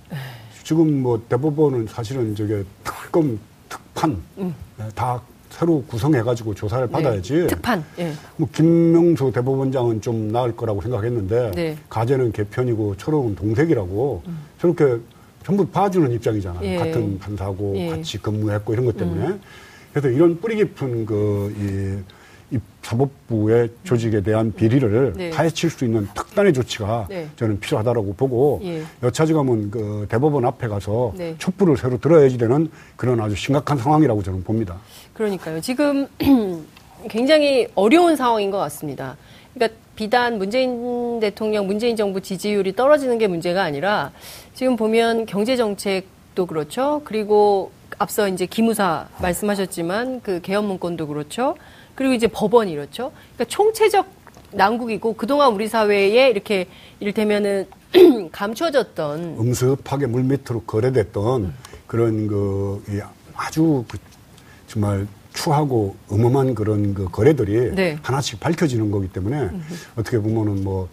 지금 0.62 1.02
뭐 1.02 1.20
대법원은 1.28 1.86
사실은 1.88 2.34
저게 2.34 2.64
특검 2.84 3.38
특판 3.68 4.16
음. 4.38 4.54
네, 4.78 4.84
다 4.94 5.20
새로 5.50 5.82
구성해가지고 5.84 6.54
조사를 6.54 6.86
네. 6.86 6.92
받아야지. 6.92 7.46
특판. 7.48 7.84
예. 7.98 8.12
뭐 8.36 8.48
김명수 8.52 9.32
대법원장은 9.32 10.00
좀 10.00 10.32
나을 10.32 10.56
거라고 10.56 10.80
생각했는데 10.80 11.50
네. 11.54 11.76
가재는 11.88 12.32
개편이고 12.32 12.96
초록은 12.96 13.34
동색이라고 13.34 14.22
음. 14.26 14.38
저렇게 14.60 14.98
전부 15.44 15.66
봐주는 15.66 16.10
입장이잖아요. 16.12 16.64
예. 16.64 16.76
같은 16.76 17.18
판사고 17.18 17.74
예. 17.76 17.88
같이 17.90 18.18
근무했고 18.18 18.72
이런 18.72 18.86
것 18.86 18.96
때문에. 18.96 19.26
음. 19.26 19.40
그래서 19.92 20.08
이런 20.08 20.40
뿌리 20.40 20.56
깊은 20.56 21.04
그, 21.04 21.54
이, 21.58 22.02
이 22.52 22.58
사법부의 22.82 23.70
조직에 23.84 24.20
대한 24.20 24.52
비리를 24.52 25.14
네. 25.16 25.30
파헤칠 25.30 25.70
수 25.70 25.86
있는 25.86 26.06
특단의 26.14 26.52
조치가 26.52 27.06
네. 27.08 27.26
저는 27.36 27.60
필요하다라고 27.60 28.14
보고 28.14 28.60
예. 28.62 28.82
여차지감은 29.02 29.70
그 29.70 30.06
대법원 30.10 30.44
앞에 30.44 30.68
가서 30.68 31.14
네. 31.16 31.34
촛불을 31.38 31.78
새로 31.78 31.98
들어야지 31.98 32.36
되는 32.36 32.70
그런 32.96 33.20
아주 33.20 33.34
심각한 33.34 33.78
상황이라고 33.78 34.22
저는 34.22 34.44
봅니다. 34.44 34.76
그러니까요. 35.14 35.62
지금 35.62 36.06
굉장히 37.08 37.68
어려운 37.74 38.16
상황인 38.16 38.50
것 38.50 38.58
같습니다. 38.58 39.16
그러니까 39.54 39.78
비단 39.96 40.36
문재인 40.36 41.20
대통령, 41.20 41.66
문재인 41.66 41.96
정부 41.96 42.20
지지율이 42.20 42.76
떨어지는 42.76 43.16
게 43.16 43.28
문제가 43.28 43.62
아니라 43.62 44.12
지금 44.54 44.76
보면 44.76 45.24
경제 45.24 45.56
정책도 45.56 46.44
그렇죠. 46.46 47.00
그리고 47.04 47.72
앞서 47.98 48.28
이제 48.28 48.46
기무사 48.46 49.08
말씀하셨지만 49.20 50.20
그 50.22 50.40
개헌 50.42 50.66
문건도 50.66 51.06
그렇죠. 51.06 51.56
그리고 51.94 52.14
이제 52.14 52.26
법원이 52.26 52.74
그렇죠. 52.74 53.12
그러니까 53.34 53.44
총체적 53.44 54.06
난국이고 54.52 55.14
그동안 55.14 55.52
우리 55.52 55.68
사회에 55.68 56.28
이렇게 56.28 56.66
이를테면은 57.00 57.66
감춰졌던 58.32 59.36
음습하게 59.38 60.06
물밑으로 60.06 60.62
거래됐던 60.62 61.44
음. 61.44 61.54
그런 61.86 62.26
그 62.26 62.82
아주 63.34 63.84
그 63.88 63.98
정말 64.66 65.06
추하고 65.32 65.96
음험한 66.10 66.54
그런 66.54 66.94
그 66.94 67.08
거래들이 67.10 67.74
네. 67.74 67.98
하나씩 68.02 68.40
밝혀지는 68.40 68.90
거기 68.90 69.08
때문에 69.08 69.40
음 69.40 69.66
어떻게 69.96 70.18
보면은 70.18 70.62
뭐 70.62 70.88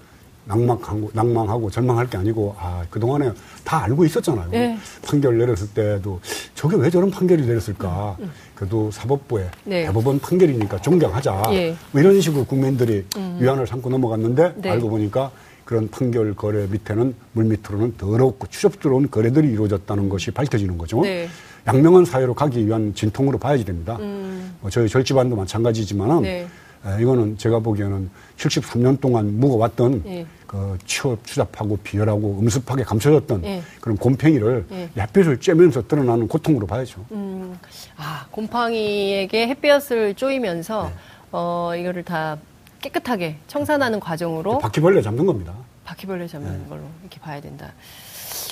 낭망하고 0.50 1.12
낭망하고 1.14 1.70
절망할 1.70 2.10
게 2.10 2.18
아니고 2.18 2.56
아 2.58 2.84
그동안에 2.90 3.32
다 3.64 3.84
알고 3.84 4.04
있었잖아요. 4.06 4.50
네. 4.50 4.78
판결 5.06 5.38
내렸을 5.38 5.68
때도 5.70 6.20
저게 6.56 6.76
왜 6.76 6.90
저런 6.90 7.12
판결이 7.12 7.46
내렸을까? 7.46 8.18
음, 8.20 8.26
음. 8.26 8.32
그래도 8.56 8.90
사법부의 8.90 9.52
네. 9.66 9.86
대법원 9.86 10.20
판결이니까 10.20 10.82
존경하자. 10.82 11.44
예. 11.52 11.76
뭐 11.92 12.02
이런 12.02 12.20
식으로 12.20 12.46
국민들이 12.46 13.06
음. 13.16 13.38
위안을 13.40 13.68
삼고 13.68 13.90
넘어갔는데 13.90 14.56
네. 14.58 14.70
알고 14.72 14.90
보니까 14.90 15.32
그런 15.66 15.88
판결 15.88 16.34
거래 16.34 16.66
밑에는 16.66 17.14
물밑으로는 17.34 17.98
더럽고 17.98 18.48
추접스러운 18.48 19.12
거래들이 19.12 19.50
이루어졌다는 19.50 20.10
것이 20.10 20.32
밝혀지는 20.32 20.80
거죠. 20.80 21.02
네. 21.02 21.30
양명한 21.68 22.06
사회로 22.06 22.34
가기 22.34 22.66
위한 22.66 22.96
진통으로 22.96 23.38
봐야지 23.38 23.66
됩니다. 23.66 23.98
음. 24.00 24.56
뭐 24.62 24.72
저희 24.72 24.90
절집안도 24.90 25.36
마찬가지지만은 25.36 26.22
네. 26.24 26.48
에, 26.86 27.02
이거는 27.02 27.38
제가 27.38 27.60
보기에는 27.60 28.10
73년 28.38 29.00
동안 29.00 29.40
묵어왔던 29.40 30.02
네. 30.04 30.26
그 30.50 30.80
취업, 30.84 31.24
추잡하고 31.28 31.78
비열하고 31.78 32.40
음습하게 32.40 32.84
감춰졌던 32.84 33.42
네. 33.44 33.62
그런 33.80 33.96
곰팡이를 33.96 34.66
네. 34.68 34.90
햇빛을 34.98 35.38
쬐면서 35.38 35.88
드러나는 35.88 36.28
고통으로 36.28 36.66
봐야죠. 36.66 37.06
음. 37.12 37.56
아, 37.96 38.26
곰팡이에게 38.32 39.48
햇볕을 39.48 40.16
쪼이면서 40.16 40.88
네. 40.88 40.94
어, 41.34 41.74
이거를 41.78 42.04
다 42.04 42.40
깨끗하게 42.82 43.36
청산하는 43.46 44.00
과정으로 44.00 44.58
바퀴벌레 44.58 45.04
잡는 45.04 45.28
겁니다. 45.28 45.54
바퀴벌레 45.86 46.26
잡는 46.26 46.64
네. 46.64 46.68
걸로 46.68 46.82
이렇게 47.02 47.20
봐야 47.20 47.40
된다. 47.40 47.72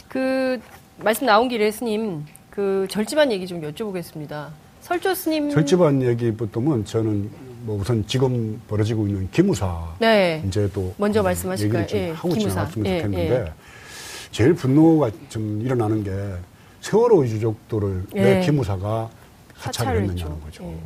그 0.08 0.62
말씀 0.98 1.26
나온 1.26 1.50
길에 1.50 1.72
스님 1.72 2.26
그 2.52 2.86
절집안 2.92 3.32
얘기 3.32 3.48
좀 3.48 3.60
여쭤보겠습니다. 3.62 4.50
설조 4.82 5.16
스님 5.16 5.50
절집안 5.50 6.04
얘기부터는 6.04 6.86
저는 6.86 7.47
뭐 7.68 7.78
우선 7.82 8.02
지금 8.08 8.62
벌어지고 8.70 9.08
있는 9.08 9.30
기무사 9.30 9.94
네. 10.00 10.40
문제도 10.42 10.94
먼저 10.98 11.22
말씀하실까요? 11.22 11.86
예, 11.96 12.12
하고 12.12 12.30
기무사. 12.30 12.50
지나갔으면 12.50 12.86
예, 12.86 13.02
좋겠는데 13.02 13.36
예. 13.36 13.54
제일 14.32 14.54
분노가 14.54 15.12
좀 15.28 15.62
일어나는 15.62 16.02
게 16.02 16.12
세월호 16.80 17.26
유족들을 17.26 18.04
예. 18.16 18.22
왜 18.22 18.46
기무사가 18.46 19.10
사찰을 19.58 20.04
했느냐는 20.04 20.40
거죠. 20.40 20.64
예. 20.64 20.78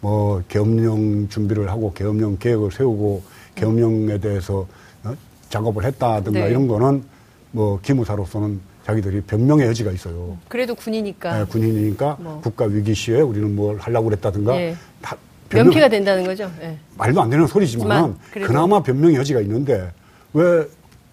뭐 0.00 0.42
계엄령 0.48 1.28
준비를 1.28 1.68
하고 1.70 1.92
계엄령 1.92 2.38
계획을 2.38 2.70
세우고 2.72 3.22
계엄령에 3.54 4.18
대해서 4.20 4.66
어? 5.04 5.14
작업을 5.50 5.84
했다든가 5.84 6.44
네. 6.44 6.48
이런 6.48 6.66
거는 6.66 7.04
뭐 7.50 7.78
기무사로서는 7.82 8.58
자기들이 8.86 9.20
변명의 9.22 9.66
여지가 9.66 9.92
있어요. 9.92 10.38
그래도 10.48 10.74
군이니까. 10.74 11.40
네, 11.40 11.44
군인이니까 11.44 12.16
뭐. 12.20 12.40
국가 12.40 12.64
위기 12.64 12.94
시에 12.94 13.20
우리는 13.20 13.54
뭘 13.54 13.76
하려고 13.76 14.08
그랬다든가 14.08 14.56
네. 14.56 14.74
다 15.02 15.14
변명, 15.48 15.66
면피가 15.66 15.88
된다는 15.88 16.24
거죠. 16.24 16.50
네. 16.58 16.78
말도 16.96 17.22
안 17.22 17.30
되는 17.30 17.46
소리지만 17.46 18.18
그나마 18.32 18.82
변명의 18.82 19.16
여지가 19.16 19.40
있는데 19.40 19.92
왜 20.34 20.66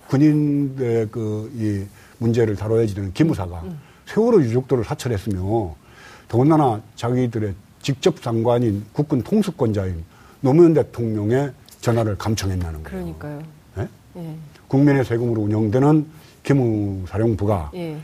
군인의 0.08 1.08
그이 1.10 1.86
문제를 2.18 2.56
다뤄야지 2.56 2.96
되는 2.96 3.14
기무사가 3.14 3.62
음. 3.64 3.78
세월호 4.06 4.42
유족들을 4.42 4.84
사찰했으며 4.84 5.76
더군다나 6.28 6.82
자기들의 6.96 7.54
직접 7.82 8.22
장관인 8.22 8.86
국군 8.94 9.22
통수권자인 9.22 10.04
노무현 10.42 10.74
대통령의 10.74 11.52
전화를 11.82 12.18
감청했다는 12.18 12.84
거예요. 12.84 12.84
그러니까요. 12.84 13.42
네? 13.76 13.88
예. 14.18 14.36
국민의 14.68 15.06
세금으로 15.06 15.42
운영되는 15.44 16.06
기무사령부가 16.44 17.72
예. 17.76 17.98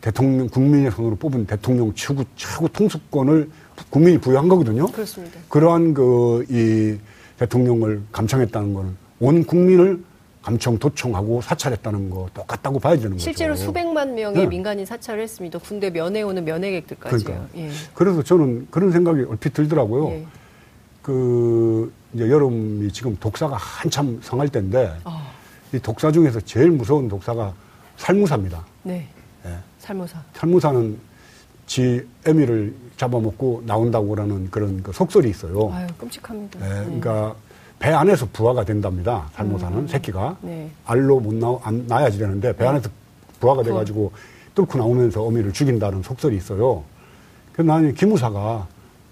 대통령 0.00 0.48
국민의 0.48 0.90
손으로 0.92 1.16
뽑은 1.16 1.46
대통령 1.46 1.92
최고 1.94 2.24
최고 2.36 2.68
통수권을 2.68 3.50
국민이 3.88 4.18
부여한 4.18 4.48
거거든요. 4.48 4.86
그렇습니다. 4.86 5.38
그러한 5.48 5.94
그 5.94 6.44
이 6.50 6.98
대통령을 7.40 8.02
감청했다는 8.12 8.74
거는 8.74 8.96
온 9.18 9.44
국민을 9.44 10.02
감청 10.42 10.78
도청하고 10.78 11.40
사찰했다는 11.40 12.10
거 12.10 12.28
똑같다고 12.34 12.78
봐야 12.78 12.94
되는 12.96 13.12
거죠. 13.12 13.22
실제로 13.24 13.56
수백만 13.56 14.14
명의 14.14 14.42
네. 14.42 14.46
민간인 14.46 14.84
사찰을 14.86 15.22
했습니다. 15.22 15.58
군대 15.58 15.90
면회 15.90 16.22
오는 16.22 16.44
면회객들까지요. 16.44 17.24
그러니까. 17.24 17.48
예. 17.56 17.70
그래서 17.94 18.22
저는 18.22 18.68
그런 18.70 18.92
생각이 18.92 19.22
얼핏 19.22 19.52
들더라고요. 19.54 20.10
예. 20.10 20.26
그 21.02 21.92
이제 22.12 22.28
여름이 22.28 22.92
지금 22.92 23.16
독사가 23.18 23.56
한참 23.56 24.18
성할 24.22 24.48
때인데 24.48 24.94
어. 25.04 25.20
이 25.72 25.78
독사 25.78 26.12
중에서 26.12 26.40
제일 26.40 26.70
무서운 26.70 27.08
독사가 27.08 27.54
살무사입니다. 27.96 28.64
네. 28.82 29.08
예. 29.46 29.56
살무사. 29.78 30.22
살무사는 30.34 30.98
지 31.70 32.04
애미를 32.26 32.74
잡아먹고 32.96 33.62
나온다고라는 33.64 34.50
그런 34.50 34.82
그 34.82 34.90
속설이 34.90 35.30
있어요. 35.30 35.70
아유, 35.72 35.86
끔찍합니다. 35.96 36.58
예. 36.58 36.68
네. 36.68 36.84
그러니까 36.84 37.36
배 37.78 37.92
안에서 37.92 38.26
부화가 38.32 38.64
된답니다. 38.64 39.30
살모사는 39.34 39.78
음. 39.78 39.86
새끼가 39.86 40.36
네. 40.40 40.68
알로 40.84 41.20
못 41.20 41.32
나, 41.32 41.56
안, 41.62 41.86
나야지 41.86 42.18
되는데 42.18 42.52
배 42.56 42.64
네. 42.64 42.70
안에서 42.70 42.90
부화가 43.38 43.62
돼가지고 43.62 44.10
뚫고 44.56 44.78
나오면서 44.78 45.22
어미를 45.22 45.52
죽인다는 45.52 46.02
속설이 46.02 46.36
있어요. 46.36 46.82
그래서 47.52 47.72
나는 47.72 47.94
기무사가 47.94 48.66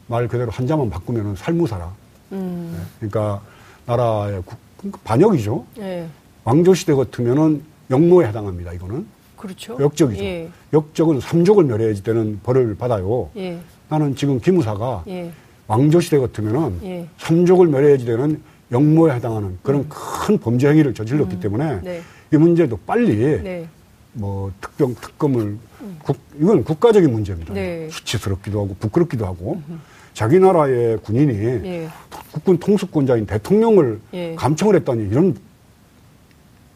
말 0.08 0.26
그대로 0.26 0.50
한자만 0.50 0.90
바꾸면은 0.90 1.36
살무사라. 1.36 1.94
음. 2.32 2.74
네. 2.76 3.08
그러니까 3.08 3.40
나라의 3.86 4.42
국, 4.44 5.04
반역이죠. 5.04 5.64
네. 5.76 6.08
왕조 6.42 6.74
시대 6.74 6.92
같으면은 6.92 7.62
영모에 7.88 8.26
해당합니다. 8.26 8.72
이거는. 8.72 9.06
그렇죠. 9.38 9.76
역적이죠. 9.80 10.22
예. 10.22 10.50
역적은 10.72 11.20
삼족을 11.20 11.64
멸해야지 11.64 12.02
되는 12.02 12.40
벌을 12.42 12.76
받아요. 12.76 13.30
예. 13.36 13.58
나는 13.88 14.14
지금 14.14 14.40
기무사가 14.40 15.04
예. 15.08 15.30
왕조 15.66 16.00
시대 16.00 16.18
같으면은 16.18 16.78
예. 16.82 17.08
삼족을 17.18 17.68
멸해야지 17.68 18.04
되는 18.04 18.42
영모에 18.70 19.14
해당하는 19.14 19.58
그런 19.62 19.82
음. 19.82 19.88
큰 19.88 20.38
범죄 20.38 20.68
행위를 20.68 20.92
저질렀기 20.92 21.36
음. 21.36 21.40
때문에 21.40 21.80
네. 21.82 22.02
이 22.32 22.36
문제도 22.36 22.76
빨리 22.86 23.16
네. 23.42 23.66
뭐 24.12 24.52
특병 24.60 24.94
특검을 24.94 25.40
음. 25.80 25.98
국, 26.02 26.18
이건 26.38 26.64
국가적인 26.64 27.10
문제입니다. 27.10 27.54
네. 27.54 27.88
수치스럽기도 27.90 28.62
하고 28.62 28.76
부끄럽기도 28.78 29.24
하고 29.24 29.62
음. 29.68 29.80
자기 30.12 30.38
나라의 30.38 30.98
군인이 30.98 31.32
예. 31.64 31.88
국군 32.32 32.58
통수권자인 32.58 33.24
대통령을 33.24 34.00
예. 34.12 34.34
감청을 34.34 34.74
했다니 34.76 35.08
이런 35.08 35.36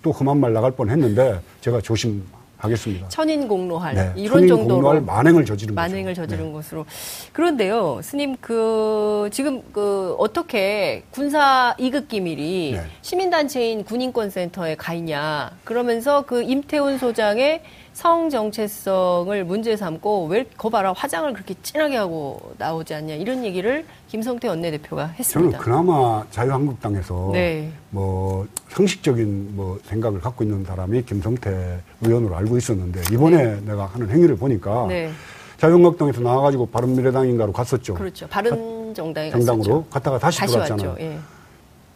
또 0.02 0.11
험한 0.12 0.38
말 0.40 0.52
나갈 0.52 0.71
뻔했는데 0.73 1.40
제가 1.61 1.81
조심. 1.81 2.23
하겠습니다. 2.62 3.09
천인공로할 3.09 3.95
네, 3.95 4.12
이런 4.16 4.47
정도로 4.47 5.00
만행을 5.00 5.45
저지른 5.45 5.75
만행을 5.75 6.12
거죠. 6.12 6.23
저지른 6.23 6.47
네. 6.47 6.52
것으로 6.52 6.87
그런데요, 7.33 8.00
스님 8.02 8.37
그 8.40 9.28
지금 9.33 9.62
그 9.73 10.14
어떻게 10.19 11.02
군사 11.11 11.75
이급 11.78 12.09
기밀이 12.09 12.73
네. 12.76 12.85
시민단체인 13.02 13.85
군인권센터에 13.85 14.76
가 14.76 14.95
있냐 14.95 15.50
그러면서 15.64 16.23
그 16.23 16.42
임태훈 16.42 16.99
소장의 16.99 17.62
성 17.92 18.31
정체성을 18.31 19.45
문제 19.45 19.76
삼고 19.76 20.26
왜 20.26 20.45
거봐라 20.57 20.92
화장을 20.92 21.31
그렇게 21.33 21.54
진하게 21.62 21.97
하고 21.97 22.54
나오지 22.59 22.95
않냐 22.95 23.14
이런 23.16 23.45
얘기를 23.45 23.85
김성태 24.12 24.47
원내대표가 24.47 25.07
했습니다. 25.07 25.57
저는 25.57 25.64
그나마 25.64 26.23
자유한국당에서 26.31 27.31
네. 27.33 27.73
뭐 27.88 28.47
상식적인 28.69 29.57
뭐 29.57 29.78
생각을 29.85 30.21
갖고 30.21 30.45
있는 30.45 30.62
사람이 30.66 31.02
김성태 31.07 31.81
의원으로 32.02 32.37
알고 32.37 32.59
있었는데 32.59 33.00
이번에 33.11 33.42
네. 33.42 33.61
내가 33.64 33.87
하는 33.87 34.11
행위를 34.11 34.37
보니까 34.37 34.85
네. 34.87 35.11
자유한국당에서 35.57 36.21
나와가지고 36.21 36.66
바른미래당인가로 36.66 37.54
갔었죠. 37.54 37.95
그렇죠. 37.95 38.26
바른정당에 38.28 39.31
정당으로. 39.31 39.87
갔다가 39.88 40.19
다시, 40.19 40.40
다시 40.40 40.52
들어왔잖아요. 40.52 40.97
예. 41.00 41.19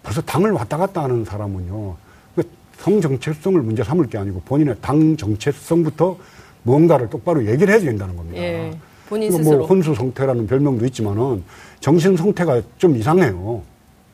벌써 0.02 0.22
당을 0.22 0.52
왔다 0.52 0.78
갔다 0.78 1.02
하는 1.02 1.22
사람은요. 1.22 1.96
성 2.78 2.98
정체성을 3.02 3.60
문제 3.60 3.84
삼을 3.84 4.06
게 4.06 4.16
아니고 4.16 4.40
본인의 4.46 4.76
당 4.80 5.18
정체성부터 5.18 6.16
뭔가를 6.62 7.10
똑바로 7.10 7.46
얘기를 7.46 7.74
해야 7.74 7.78
된다는 7.78 8.16
겁니다. 8.16 8.38
예, 8.40 8.72
본인 9.08 9.30
뭐 9.30 9.38
스스로. 9.38 9.58
뭐 9.58 9.66
혼수 9.66 9.94
성태라는 9.94 10.46
별명도 10.46 10.84
있지만은 10.86 11.42
정신 11.80 12.16
성태가 12.16 12.62
좀 12.78 12.96
이상해요. 12.96 13.62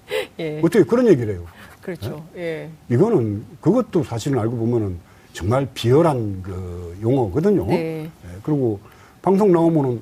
예. 0.38 0.58
어떻게 0.58 0.84
그런 0.84 1.06
얘기를 1.08 1.34
해요? 1.34 1.44
그렇죠. 1.80 2.24
예? 2.36 2.40
예. 2.40 2.70
이거는 2.94 3.44
그것도 3.60 4.04
사실은 4.04 4.38
알고 4.38 4.56
보면은 4.56 4.98
정말 5.32 5.66
비열한 5.74 6.42
그 6.42 6.96
용어거든요. 7.02 7.66
네. 7.66 8.04
예. 8.04 8.10
그리고 8.42 8.78
방송 9.22 9.50
나오면은 9.50 10.00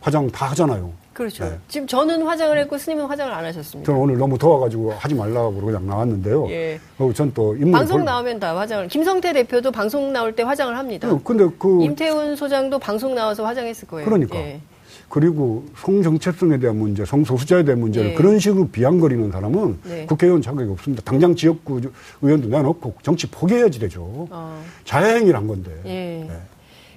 화장 0.00 0.28
다 0.30 0.46
하잖아요. 0.50 0.92
그렇죠. 1.12 1.44
네. 1.44 1.58
지금 1.68 1.86
저는 1.86 2.22
화장을 2.22 2.56
했고 2.58 2.78
스님은 2.78 3.06
화장을 3.06 3.32
안 3.32 3.44
하셨습니다. 3.44 3.86
저는 3.86 4.00
오늘 4.00 4.16
너무 4.16 4.38
더워가지고 4.38 4.92
하지 4.92 5.14
말라고 5.14 5.52
그냥 5.60 5.86
나왔는데요. 5.86 6.48
예. 6.50 6.80
어, 6.98 7.12
전또 7.12 7.56
방송 7.70 7.98
볼... 7.98 8.04
나오면 8.04 8.40
다 8.40 8.56
화장을. 8.56 8.88
김성태 8.88 9.32
대표도 9.32 9.72
방송 9.72 10.12
나올 10.12 10.34
때 10.34 10.42
화장을 10.42 10.76
합니다. 10.76 11.08
네, 11.12 11.20
근데 11.24 11.46
그 11.58 11.82
임태훈 11.82 12.36
소장도 12.36 12.78
방송 12.78 13.14
나와서 13.14 13.44
화장했을 13.44 13.88
거예요. 13.88 14.04
그러니까. 14.04 14.36
예. 14.36 14.60
그리고 15.08 15.66
성정체성에 15.76 16.58
대한 16.58 16.78
문제, 16.78 17.04
성소수자에 17.04 17.64
대한 17.64 17.80
문제를 17.80 18.12
예. 18.12 18.14
그런 18.14 18.38
식으로 18.38 18.68
비양거리는 18.68 19.30
사람은 19.30 19.78
네. 19.84 20.06
국회의원 20.06 20.40
자격이 20.40 20.70
없습니다. 20.70 21.02
당장 21.04 21.34
지역구 21.34 21.82
의원도 22.22 22.48
내놓고 22.48 22.94
정치 23.02 23.26
포기해야지 23.30 23.78
되죠. 23.78 24.02
어. 24.30 24.64
자해행위를 24.86 25.46
건데. 25.46 25.70
예. 25.84 25.90
네. 26.26 26.30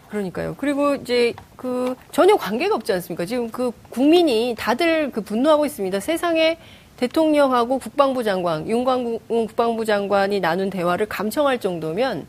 그러니까요. 0.09 0.55
그리고 0.57 0.95
이제 0.95 1.33
그 1.55 1.95
전혀 2.11 2.35
관계가 2.35 2.75
없지 2.75 2.93
않습니까? 2.93 3.25
지금 3.25 3.49
그 3.49 3.71
국민이 3.89 4.55
다들 4.57 5.11
그 5.11 5.21
분노하고 5.21 5.65
있습니다. 5.65 5.99
세상에 5.99 6.57
대통령하고 6.97 7.79
국방부 7.79 8.23
장관, 8.23 8.67
윤광국 8.67 9.27
국방부 9.27 9.83
장관이 9.83 10.39
나눈 10.39 10.69
대화를 10.69 11.07
감청할 11.07 11.59
정도면 11.59 12.27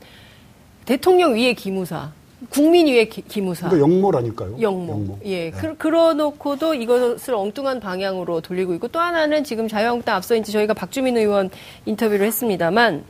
대통령 0.85 1.35
위에 1.35 1.53
기무사, 1.53 2.11
국민 2.49 2.87
위에 2.87 3.05
기, 3.05 3.41
무사 3.41 3.67
그러니까 3.67 3.89
영모라니까요. 3.89 4.61
영모. 4.61 4.93
영모. 4.93 5.19
예. 5.25 5.49
네. 5.49 5.51
그, 5.51 5.75
그러놓고도 5.77 6.75
이것을 6.75 7.33
엉뚱한 7.33 7.79
방향으로 7.79 8.41
돌리고 8.41 8.73
있고 8.75 8.87
또 8.89 8.99
하나는 8.99 9.43
지금 9.43 9.67
자유한국당 9.67 10.15
앞서 10.15 10.35
이제 10.35 10.51
저희가 10.51 10.73
박주민 10.73 11.17
의원 11.17 11.49
인터뷰를 11.85 12.27
했습니다만 12.27 13.03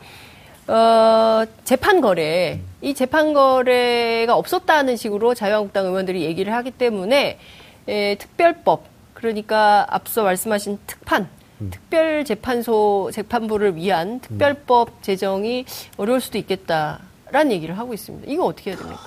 어, 0.67 1.43
재판 1.65 2.01
거래, 2.01 2.61
이 2.81 2.93
재판 2.93 3.33
거래가 3.33 4.35
없었다는 4.35 4.97
식으로 4.97 5.33
자유한국당 5.33 5.85
의원들이 5.87 6.23
얘기를 6.23 6.53
하기 6.53 6.71
때문에 6.71 7.39
에, 7.87 8.15
특별법, 8.15 8.83
그러니까 9.13 9.85
앞서 9.89 10.23
말씀하신 10.23 10.77
특판, 10.85 11.27
음. 11.61 11.71
특별재판소 11.71 13.09
재판부를 13.11 13.75
위한 13.75 14.19
특별법 14.19 15.01
제정이 15.01 15.65
어려울 15.97 16.21
수도 16.21 16.37
있겠다라는 16.37 17.51
얘기를 17.51 17.77
하고 17.77 17.93
있습니다. 17.95 18.31
이거 18.31 18.45
어떻게 18.45 18.71
해야 18.71 18.77
됩니까? 18.77 19.01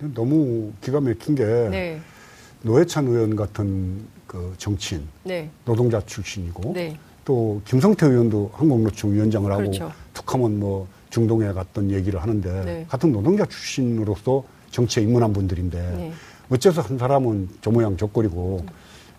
너무 0.00 0.72
기가 0.80 1.00
막힌 1.00 1.36
게 1.36 1.44
네. 1.44 2.00
노회찬 2.62 3.06
의원 3.06 3.36
같은 3.36 4.06
그 4.26 4.54
정치인, 4.58 5.06
네. 5.22 5.48
노동자 5.64 6.00
출신이고 6.00 6.72
네. 6.72 6.96
또 7.24 7.60
김성태 7.64 8.06
의원도 8.06 8.50
한국노총 8.54 9.12
위원장을 9.12 9.50
하고 9.52 9.62
그렇죠. 9.62 9.92
툭하면 10.12 10.58
뭐 10.58 10.88
중동에 11.14 11.52
갔던 11.52 11.92
얘기를 11.92 12.20
하는데 12.20 12.64
네. 12.64 12.86
같은 12.88 13.12
노동자 13.12 13.44
출신으로서 13.46 14.42
정치에 14.72 15.04
입문한 15.04 15.32
분들인데 15.32 15.78
네. 15.78 16.12
어째서 16.50 16.82
한 16.82 16.98
사람은 16.98 17.48
저 17.62 17.70
모양 17.70 17.96
저 17.96 18.06
꼴이고 18.06 18.66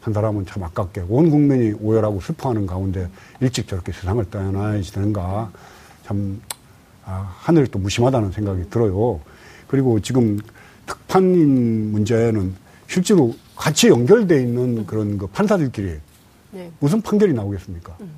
한 0.02 0.14
사람은 0.14 0.46
참 0.46 0.62
아깝게 0.64 1.06
온 1.08 1.30
국민이 1.30 1.72
오열하고 1.80 2.20
슬퍼하는 2.20 2.66
가운데 2.66 3.08
일찍 3.40 3.70
저렇게 3.70 3.94
세상을 3.94 4.30
떠나야지 4.30 4.92
되는가 4.92 5.52
참 6.06 6.42
아, 7.06 7.34
하늘이 7.38 7.70
또 7.72 7.80
무심하다는 7.80 8.34
생각이 8.34 8.70
들어요. 8.70 9.22
그리고 9.68 10.02
지금 10.02 10.38
특판인 10.86 11.94
문제는 11.94 12.54
실제로 12.88 13.34
같이 13.56 13.88
연결돼 13.88 14.42
있는 14.42 14.86
그런 14.86 15.18
그 15.18 15.28
판사들끼리 15.28 15.98
네. 16.52 16.72
무슨 16.80 17.02
판결이 17.02 17.34
나오겠습니까? 17.34 17.96
음. 18.02 18.12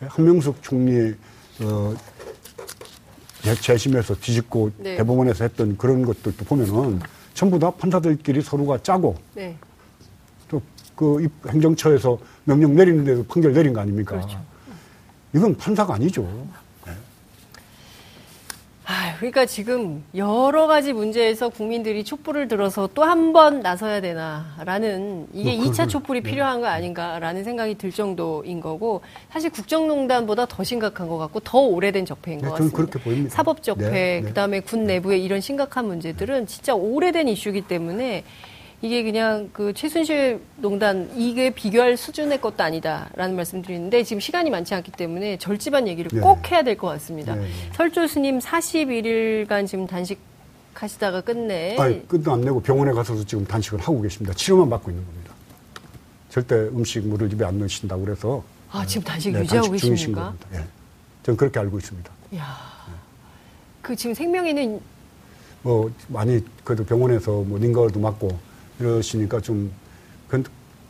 한명숙 0.00 0.62
총리 0.62 1.14
어, 1.60 1.94
재심에서 3.42 4.14
뒤집고 4.16 4.70
네. 4.78 4.96
대법원에서 4.96 5.44
했던 5.44 5.76
그런 5.76 6.04
것들도 6.04 6.44
보면은 6.44 7.00
전부 7.34 7.58
다 7.58 7.70
판사들끼리 7.70 8.42
서로가 8.42 8.82
짜고 8.82 9.16
네. 9.34 9.56
또그 10.48 11.28
행정처에서 11.48 12.18
명령 12.44 12.74
내리는데도 12.74 13.24
판결 13.24 13.52
내린 13.52 13.72
거 13.72 13.80
아닙니까? 13.80 14.16
그렇죠. 14.16 14.40
이건 15.32 15.56
판사가 15.56 15.94
아니죠. 15.94 16.28
아, 19.20 19.22
그러니까 19.22 19.44
지금 19.44 20.02
여러 20.14 20.66
가지 20.66 20.94
문제에서 20.94 21.50
국민들이 21.50 22.04
촛불을 22.04 22.48
들어서 22.48 22.88
또 22.94 23.02
한 23.04 23.32
번 23.34 23.60
나서야 23.60 24.00
되나라는 24.00 25.26
이게 25.34 25.56
뭐, 25.56 25.66
2차 25.66 25.88
촛불이 25.88 26.22
네. 26.22 26.30
필요한 26.30 26.60
거 26.62 26.66
아닌가라는 26.68 27.44
생각이 27.44 27.74
들 27.76 27.92
정도인 27.92 28.60
거고 28.60 29.02
사실 29.30 29.50
국정농단보다 29.50 30.46
더 30.46 30.64
심각한 30.64 31.06
것 31.06 31.18
같고 31.18 31.40
더 31.40 31.58
오래된 31.58 32.06
적폐인 32.06 32.38
네, 32.38 32.44
것 32.46 32.52
같습니다. 32.52 32.76
그렇게 32.76 32.98
보입니다. 32.98 33.34
사법 33.34 33.62
적폐, 33.62 33.90
네, 33.90 34.20
네. 34.20 34.22
그다음에 34.22 34.60
군 34.60 34.84
내부의 34.84 35.22
이런 35.22 35.40
심각한 35.42 35.86
문제들은 35.86 36.46
진짜 36.46 36.74
오래된 36.74 37.28
이슈이기 37.28 37.62
때문에 37.62 38.24
이게 38.82 39.02
그냥 39.02 39.50
그 39.52 39.74
최순실 39.74 40.40
농단 40.56 41.10
이게 41.14 41.50
비교할 41.50 41.96
수준의 41.98 42.40
것도 42.40 42.62
아니다라는 42.64 43.36
말씀드리는데 43.36 44.04
지금 44.04 44.20
시간이 44.20 44.48
많지 44.48 44.74
않기 44.74 44.92
때문에 44.92 45.36
절집한 45.36 45.86
얘기를 45.86 46.10
네. 46.10 46.20
꼭 46.20 46.50
해야 46.50 46.62
될 46.62 46.76
것 46.78 46.86
같습니다. 46.88 47.34
네. 47.34 47.46
설조 47.74 48.06
스님 48.06 48.38
41일간 48.38 49.66
지금 49.66 49.86
단식 49.86 50.18
하시다가 50.72 51.20
끝내. 51.20 51.76
아니, 51.78 52.06
끝도 52.08 52.32
안 52.32 52.40
내고 52.40 52.60
병원에 52.62 52.92
가서도 52.92 53.24
지금 53.24 53.44
단식을 53.44 53.80
하고 53.80 54.00
계십니다. 54.00 54.32
치료만 54.32 54.70
받고 54.70 54.90
있는 54.90 55.04
겁니다. 55.04 55.34
절대 56.30 56.54
음식 56.54 57.06
물을 57.06 57.30
입에 57.30 57.44
안 57.44 57.58
넣으신다고 57.58 58.02
그래서. 58.04 58.42
아, 58.70 58.86
지금 58.86 59.04
단식 59.04 59.32
네, 59.32 59.40
유지하고 59.40 59.68
단식 59.68 59.90
계십니까? 59.90 60.32
예. 60.54 60.64
저는 61.24 61.36
그렇게 61.36 61.58
알고 61.58 61.76
있습니다. 61.76 62.10
야. 62.36 62.56
그 63.82 63.94
지금 63.94 64.14
생명에는 64.14 64.80
뭐 65.62 65.90
많이 66.08 66.42
그래도 66.64 66.82
병원에서 66.86 67.42
뭐 67.42 67.58
링거도 67.58 68.00
맞고 68.00 68.38
이러시니까 68.80 69.40
좀 69.40 69.70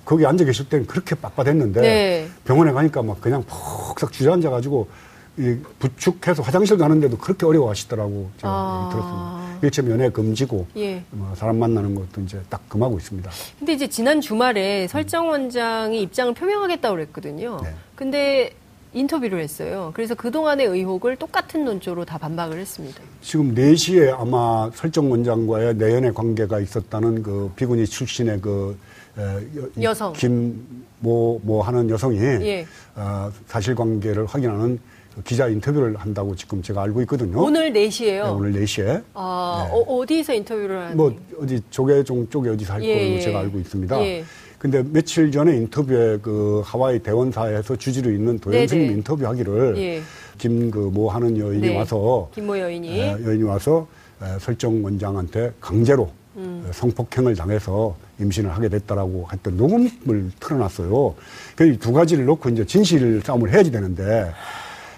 거기 0.05 0.25
앉아 0.27 0.45
계실 0.45 0.69
때는 0.69 0.87
그렇게 0.87 1.15
빡빡했는데 1.15 1.81
네. 1.81 2.29
병원에 2.45 2.73
가니까 2.73 3.03
막 3.03 3.21
그냥 3.21 3.45
푹석 3.47 4.13
주저앉아 4.13 4.51
가지고 4.51 4.89
이 5.37 5.57
부축해서 5.79 6.43
화장실 6.43 6.77
가는데도 6.79 7.17
그렇게 7.17 7.47
어려워하시더라고 7.47 8.31
제가 8.39 8.53
아. 8.53 8.89
들었습니다. 8.91 9.41
일체 9.63 9.83
면회 9.83 10.09
금지고 10.09 10.67
예. 10.77 11.05
뭐 11.11 11.35
사람 11.35 11.59
만나는 11.59 11.95
것도 11.95 12.23
이제 12.23 12.41
딱 12.49 12.67
금하고 12.69 12.99
있습니다. 12.99 13.31
근데 13.59 13.75
이제 13.75 13.87
지난 13.87 14.21
주말에 14.21 14.89
설정 14.89 15.29
원장이 15.29 16.01
입장을 16.03 16.33
표명하겠다고 16.35 16.95
그랬거든요. 16.95 17.61
네. 17.63 17.75
근데 17.95 18.51
인터뷰를 18.93 19.41
했어요. 19.41 19.93
그래서 19.95 20.15
그동안의 20.15 20.67
의혹을 20.67 21.17
똑같은 21.17 21.65
논조로 21.65 22.05
다 22.05 22.19
반박을 22.19 22.59
했습니다. 22.59 23.01
지금 23.21 23.55
4시에 23.55 24.13
아마 24.19 24.71
설정 24.75 25.11
원장과의 25.11 25.77
내연의 25.77 26.13
관계가 26.15 26.61
있었다는 26.61 27.23
그 27.23 27.51
비구니 27.57 27.87
출신의 27.87 28.41
그 28.41 28.77
에, 29.19 29.83
여성 29.83 30.13
김뭐 30.13 31.41
뭐 31.43 31.63
하는 31.63 31.89
여성이 31.91 32.19
예. 32.21 32.67
어, 32.97 33.31
사실관계를 33.47 34.27
확인하는 34.27 34.79
그 35.15 35.23
기자 35.23 35.49
인터뷰를 35.49 35.97
한다고 35.97 36.35
지금 36.37 36.63
제가 36.63 36.83
알고 36.83 37.01
있거든요. 37.03 37.43
오늘 37.43 37.73
4시에요? 37.73 38.23
네, 38.25 38.29
오늘 38.29 38.53
4시에. 38.53 39.03
아, 39.15 39.69
네. 39.69 39.85
어, 39.87 40.05
디서 40.07 40.35
인터뷰를 40.35 40.79
하는? 40.79 40.97
뭐 40.97 41.15
어디 41.41 41.61
조계종 41.71 42.29
쪽에 42.29 42.51
어디서 42.51 42.75
할 42.75 42.83
예, 42.85 42.95
걸로 42.95 43.15
예. 43.15 43.21
제가 43.21 43.41
알고 43.41 43.59
있습니다. 43.59 44.01
예. 44.03 44.25
근데 44.61 44.83
며칠 44.83 45.33
전에 45.33 45.57
인터뷰에 45.57 46.19
그 46.21 46.61
하와이 46.67 46.99
대원사에서 46.99 47.77
주지로 47.77 48.11
있는 48.11 48.39
네. 48.39 48.93
인터뷰하기를 48.93 49.79
예. 49.79 50.03
김그 50.37 50.91
뭐 50.93 51.11
하는 51.15 51.39
여인이 51.39 51.67
네. 51.67 51.77
와서 51.79 52.29
김모 52.35 52.59
여인이 52.59 53.01
에, 53.01 53.11
여인이 53.25 53.43
와서 53.45 53.89
에, 54.23 54.39
설정 54.39 54.85
원장한테 54.85 55.53
강제로 55.63 56.11
음. 56.37 56.69
성폭행을 56.73 57.37
당해서 57.37 57.97
임신을 58.21 58.55
하게 58.55 58.69
됐다라고 58.69 59.29
했던 59.33 59.57
녹음을 59.57 60.31
틀어놨어요. 60.39 61.15
그 61.57 61.79
두 61.79 61.95
가지를 61.95 62.27
놓고 62.27 62.51
이제 62.51 62.63
진실 62.67 63.23
싸움을 63.25 63.51
해야지 63.51 63.71
되는데 63.71 64.31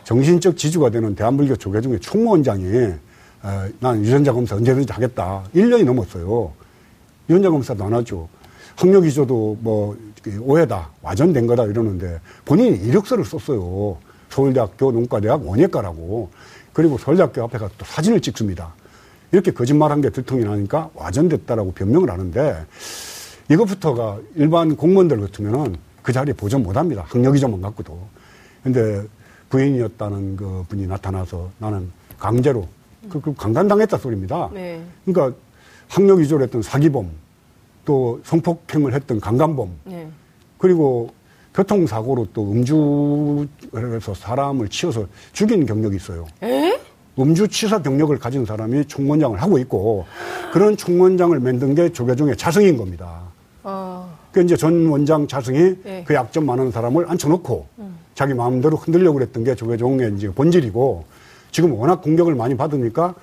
정신적 0.03 0.57
지주가 0.57 0.91
되는 0.91 1.15
대한불교 1.15 1.55
조계종의 1.55 2.01
총무원장이 2.01 2.67
에, 2.67 2.99
난 3.79 4.05
유전자 4.05 4.33
검사 4.33 4.57
언제든지 4.57 4.93
하겠다. 4.93 5.45
1년이 5.55 5.85
넘었어요. 5.85 6.51
유전자 7.31 7.49
검사도 7.49 7.85
안 7.85 7.95
하죠. 7.95 8.29
학력 8.77 9.05
위조도 9.05 9.59
뭐 9.61 9.97
오해다, 10.41 10.91
와전된 11.03 11.47
거다 11.47 11.65
이러는데 11.65 12.21
본인이 12.45 12.77
이력서를 12.77 13.25
썼어요. 13.25 13.99
서울대학교 14.31 14.93
농과대학 14.93 15.47
원예과라고. 15.47 16.31
그리고 16.73 16.97
서울대학교 16.97 17.43
앞에 17.45 17.59
가서 17.59 17.75
또 17.77 17.85
사진을 17.85 18.21
찍습니다. 18.21 18.75
이렇게 19.31 19.51
거짓말한 19.51 20.01
게 20.01 20.11
들통이 20.11 20.45
나니까 20.45 20.91
와전됐다라고 20.95 21.73
변명을 21.73 22.11
하는데 22.11 22.67
이것부터가 23.51 24.19
일반 24.37 24.77
공무원들 24.77 25.21
같으면은 25.21 25.77
그 26.03 26.13
자리에 26.13 26.35
보존 26.35 26.63
못 26.63 26.77
합니다. 26.77 27.05
학력 27.07 27.35
위조만 27.35 27.61
갖고도. 27.61 27.99
근데 28.63 29.03
부인이었다는 29.51 30.37
그 30.37 30.65
분이 30.69 30.87
나타나서 30.87 31.51
나는 31.59 31.91
강제로 32.19 32.67
그, 33.11 33.21
그 33.21 33.35
강간당했다 33.35 33.99
소리입니다. 33.99 34.51
네. 34.53 34.83
그러니까 35.05 35.37
학력 35.89 36.21
위조를 36.21 36.45
했던 36.45 36.63
사기범, 36.63 37.11
또 37.85 38.21
성폭행을 38.25 38.95
했던 38.95 39.21
강간범 39.21 39.71
네. 39.85 40.09
그리고 40.59 41.11
교통사고로 41.55 42.29
또 42.33 42.51
음주해서 42.51 44.15
사람을 44.15 44.69
치어서 44.69 45.07
죽인 45.33 45.67
경력이 45.67 45.97
있어요. 45.97 46.27
에? 46.43 46.79
음주치사 47.19 47.83
경력을 47.83 48.17
가진 48.19 48.47
사람이 48.47 48.87
총무원장을 48.87 49.41
하고 49.43 49.59
있고 49.59 50.07
그런 50.53 50.77
총무원장을 50.77 51.39
만든 51.41 51.75
게 51.75 51.93
조계종의 51.93 52.37
자성인 52.37 52.77
겁니다. 52.77 53.21
어. 53.63 54.17
그 54.33 54.43
이제 54.43 54.57
전 54.57 54.87
원장 54.87 55.29
자성이 55.29 55.77
네. 55.85 56.05
그 56.07 56.15
약점 56.15 56.47
많은 56.47 56.71
사람을 56.71 57.11
앉혀놓고 57.11 57.67
음. 57.79 57.99
자기 58.15 58.33
마음대로 58.33 58.77
흔들려고 58.77 59.19
그랬던 59.19 59.45
게 59.45 59.55
조계종의 59.55 60.15
이제 60.17 60.31
본질이고 60.31 61.05
지금 61.51 61.73
워낙 61.75 62.01
공격을 62.01 62.35
많이 62.35 62.57
받으니까 62.57 63.15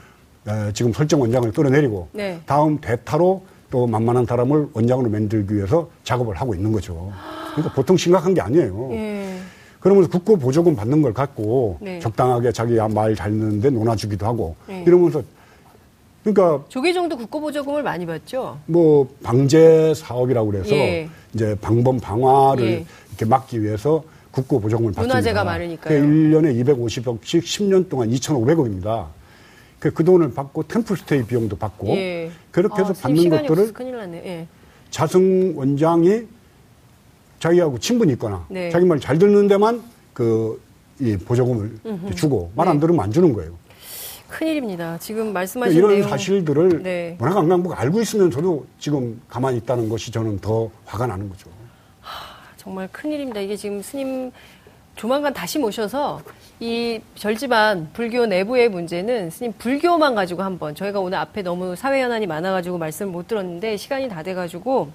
에, 0.48 0.72
지금 0.74 0.94
설정 0.94 1.22
원장을 1.22 1.52
끌어내리고 1.52 2.10
네. 2.14 2.40
다음 2.46 2.80
대타로 2.80 3.44
또 3.70 3.86
만만한 3.88 4.26
사람을 4.26 4.70
원장으로 4.74 5.10
만들기 5.10 5.56
위해서 5.56 5.90
작업을 6.04 6.36
하고 6.36 6.56
있는 6.56 6.72
거죠. 6.72 7.12
그러니까 7.52 7.74
보통 7.76 7.98
심각한 7.98 8.34
게 8.34 8.42
아니에요. 8.42 8.90
예. 8.94 9.38
그러면서 9.80 10.10
국고 10.10 10.38
보조금 10.38 10.76
받는 10.76 11.02
걸 11.02 11.14
갖고 11.14 11.78
네. 11.80 12.00
적당하게 12.00 12.52
자기 12.52 12.76
말잘 12.76 13.32
듣는데 13.32 13.70
논아주기도 13.70 14.26
하고 14.26 14.56
네. 14.68 14.84
이러면서 14.86 15.22
그러니까 16.24 16.66
조계종도 16.68 17.16
국고 17.18 17.40
보조금을 17.40 17.82
많이 17.84 18.06
받죠. 18.06 18.58
뭐 18.66 19.08
방제 19.24 19.94
사업이라고 19.96 20.52
그래서 20.52 20.76
예. 20.76 21.10
이제 21.34 21.56
방범 21.62 22.00
방화를 22.00 22.66
예. 22.66 22.86
이렇게 23.10 23.26
막기 23.26 23.64
위해서 23.64 24.04
국고 24.32 24.60
보조금을 24.60 24.92
받습니다. 24.92 25.16
문화재가 25.16 25.44
많으니까요. 25.44 26.02
1년에 26.02 26.66
250억씩 26.66 27.42
10년 27.44 27.90
동안 27.90 28.10
2,500억입니다. 28.10 29.06
그, 29.80 29.92
그 29.92 30.04
돈을 30.04 30.34
받고 30.34 30.64
템플스테이 30.64 31.26
비용도 31.26 31.58
받고 31.58 31.90
예. 31.96 32.32
그렇게 32.52 32.82
해서 32.82 32.92
아, 32.92 33.02
받는 33.02 33.30
것들을 33.30 33.74
예. 34.26 34.48
자승 34.90 35.54
원장이 35.56 36.24
자기하고 37.40 37.80
친분이 37.80 38.14
있거나 38.14 38.46
네. 38.50 38.70
자기 38.70 38.86
말 38.86 39.00
잘 39.00 39.18
듣는 39.18 39.48
데만 39.48 39.82
그 40.14 40.60
이 41.00 41.16
보조금을 41.16 41.80
음흠. 41.86 42.16
주고 42.16 42.52
말안 42.56 42.76
네. 42.76 42.82
들으면 42.82 43.04
안 43.04 43.12
주는 43.12 43.34
거예요. 43.34 43.58
큰일입니다. 44.28 44.98
지금 45.00 45.34
말씀하신 45.34 45.74
그러니까 45.74 45.94
이런 45.94 46.02
내용... 46.02 46.10
사실들을 46.10 46.84
네. 46.84 47.16
문화관광부가 47.18 47.80
알고 47.80 48.02
있으면서도 48.02 48.66
지금 48.78 49.20
가만히 49.28 49.58
있다는 49.58 49.90
것이 49.90 50.12
저는 50.12 50.40
더 50.40 50.70
화가 50.86 51.08
나는 51.08 51.30
거죠. 51.30 51.50
하, 52.02 52.36
정말 52.58 52.88
큰일입니다. 52.92 53.40
이게 53.40 53.56
지금 53.56 53.82
스님 53.82 54.32
조만간 54.96 55.34
다시 55.34 55.58
모셔서 55.58 56.22
이 56.62 57.00
절집안 57.16 57.90
불교 57.94 58.26
내부의 58.26 58.68
문제는 58.68 59.30
스님 59.30 59.54
불교만 59.58 60.14
가지고 60.14 60.44
한번 60.44 60.76
저희가 60.76 61.00
오늘 61.00 61.18
앞에 61.18 61.42
너무 61.42 61.76
사회 61.78 62.02
현안이 62.02 62.28
많아가지고 62.28 62.78
말씀을 62.78 63.12
못 63.14 63.28
들었는데 63.30 63.78
시간이 63.78 64.10
다 64.10 64.24
돼가지고 64.24 64.92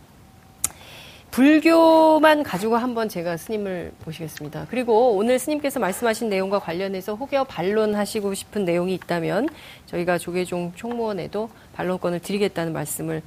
불교만 1.31 2.43
가지고 2.43 2.77
한번 2.77 3.09
제가 3.09 3.39
스님을 3.39 3.93
모시겠습니다. 4.05 4.67
그리고 4.71 5.17
오늘 5.17 5.39
스님께서 5.39 5.81
말씀하신 5.81 6.29
내용과 6.29 6.59
관련해서 6.59 7.15
혹여 7.15 7.45
반론하시고 7.45 8.35
싶은 8.35 8.67
내용이 8.67 8.95
있다면 8.95 9.49
저희가 9.87 10.19
조계종 10.19 10.73
총무원에도 10.77 11.49
반론권을 11.73 12.21
드리겠다는 12.21 12.75
말씀을 12.75 13.23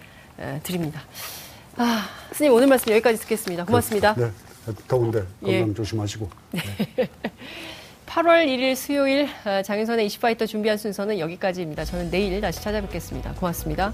드립니다. 0.61 1.01
아, 1.75 2.07
스님 2.31 2.53
오늘 2.53 2.67
말씀 2.67 2.91
여기까지 2.93 3.19
듣겠습니다. 3.19 3.65
고맙습니다. 3.65 4.13
네. 4.13 4.31
더운데 4.87 5.23
건강 5.41 5.69
예. 5.69 5.73
조심하시고. 5.73 6.29
네. 6.51 6.61
8월 8.17 8.47
1일 8.47 8.75
수요일 8.75 9.27
어, 9.45 9.61
장윤선의 9.61 10.07
이슈파이터 10.07 10.47
준비한 10.47 10.75
순서는 10.79 11.19
여기까지입니다. 11.19 11.85
저는 11.85 12.09
내일 12.09 12.41
다시 12.41 12.59
찾아뵙겠습니다. 12.63 13.33
고맙습니다. 13.33 13.93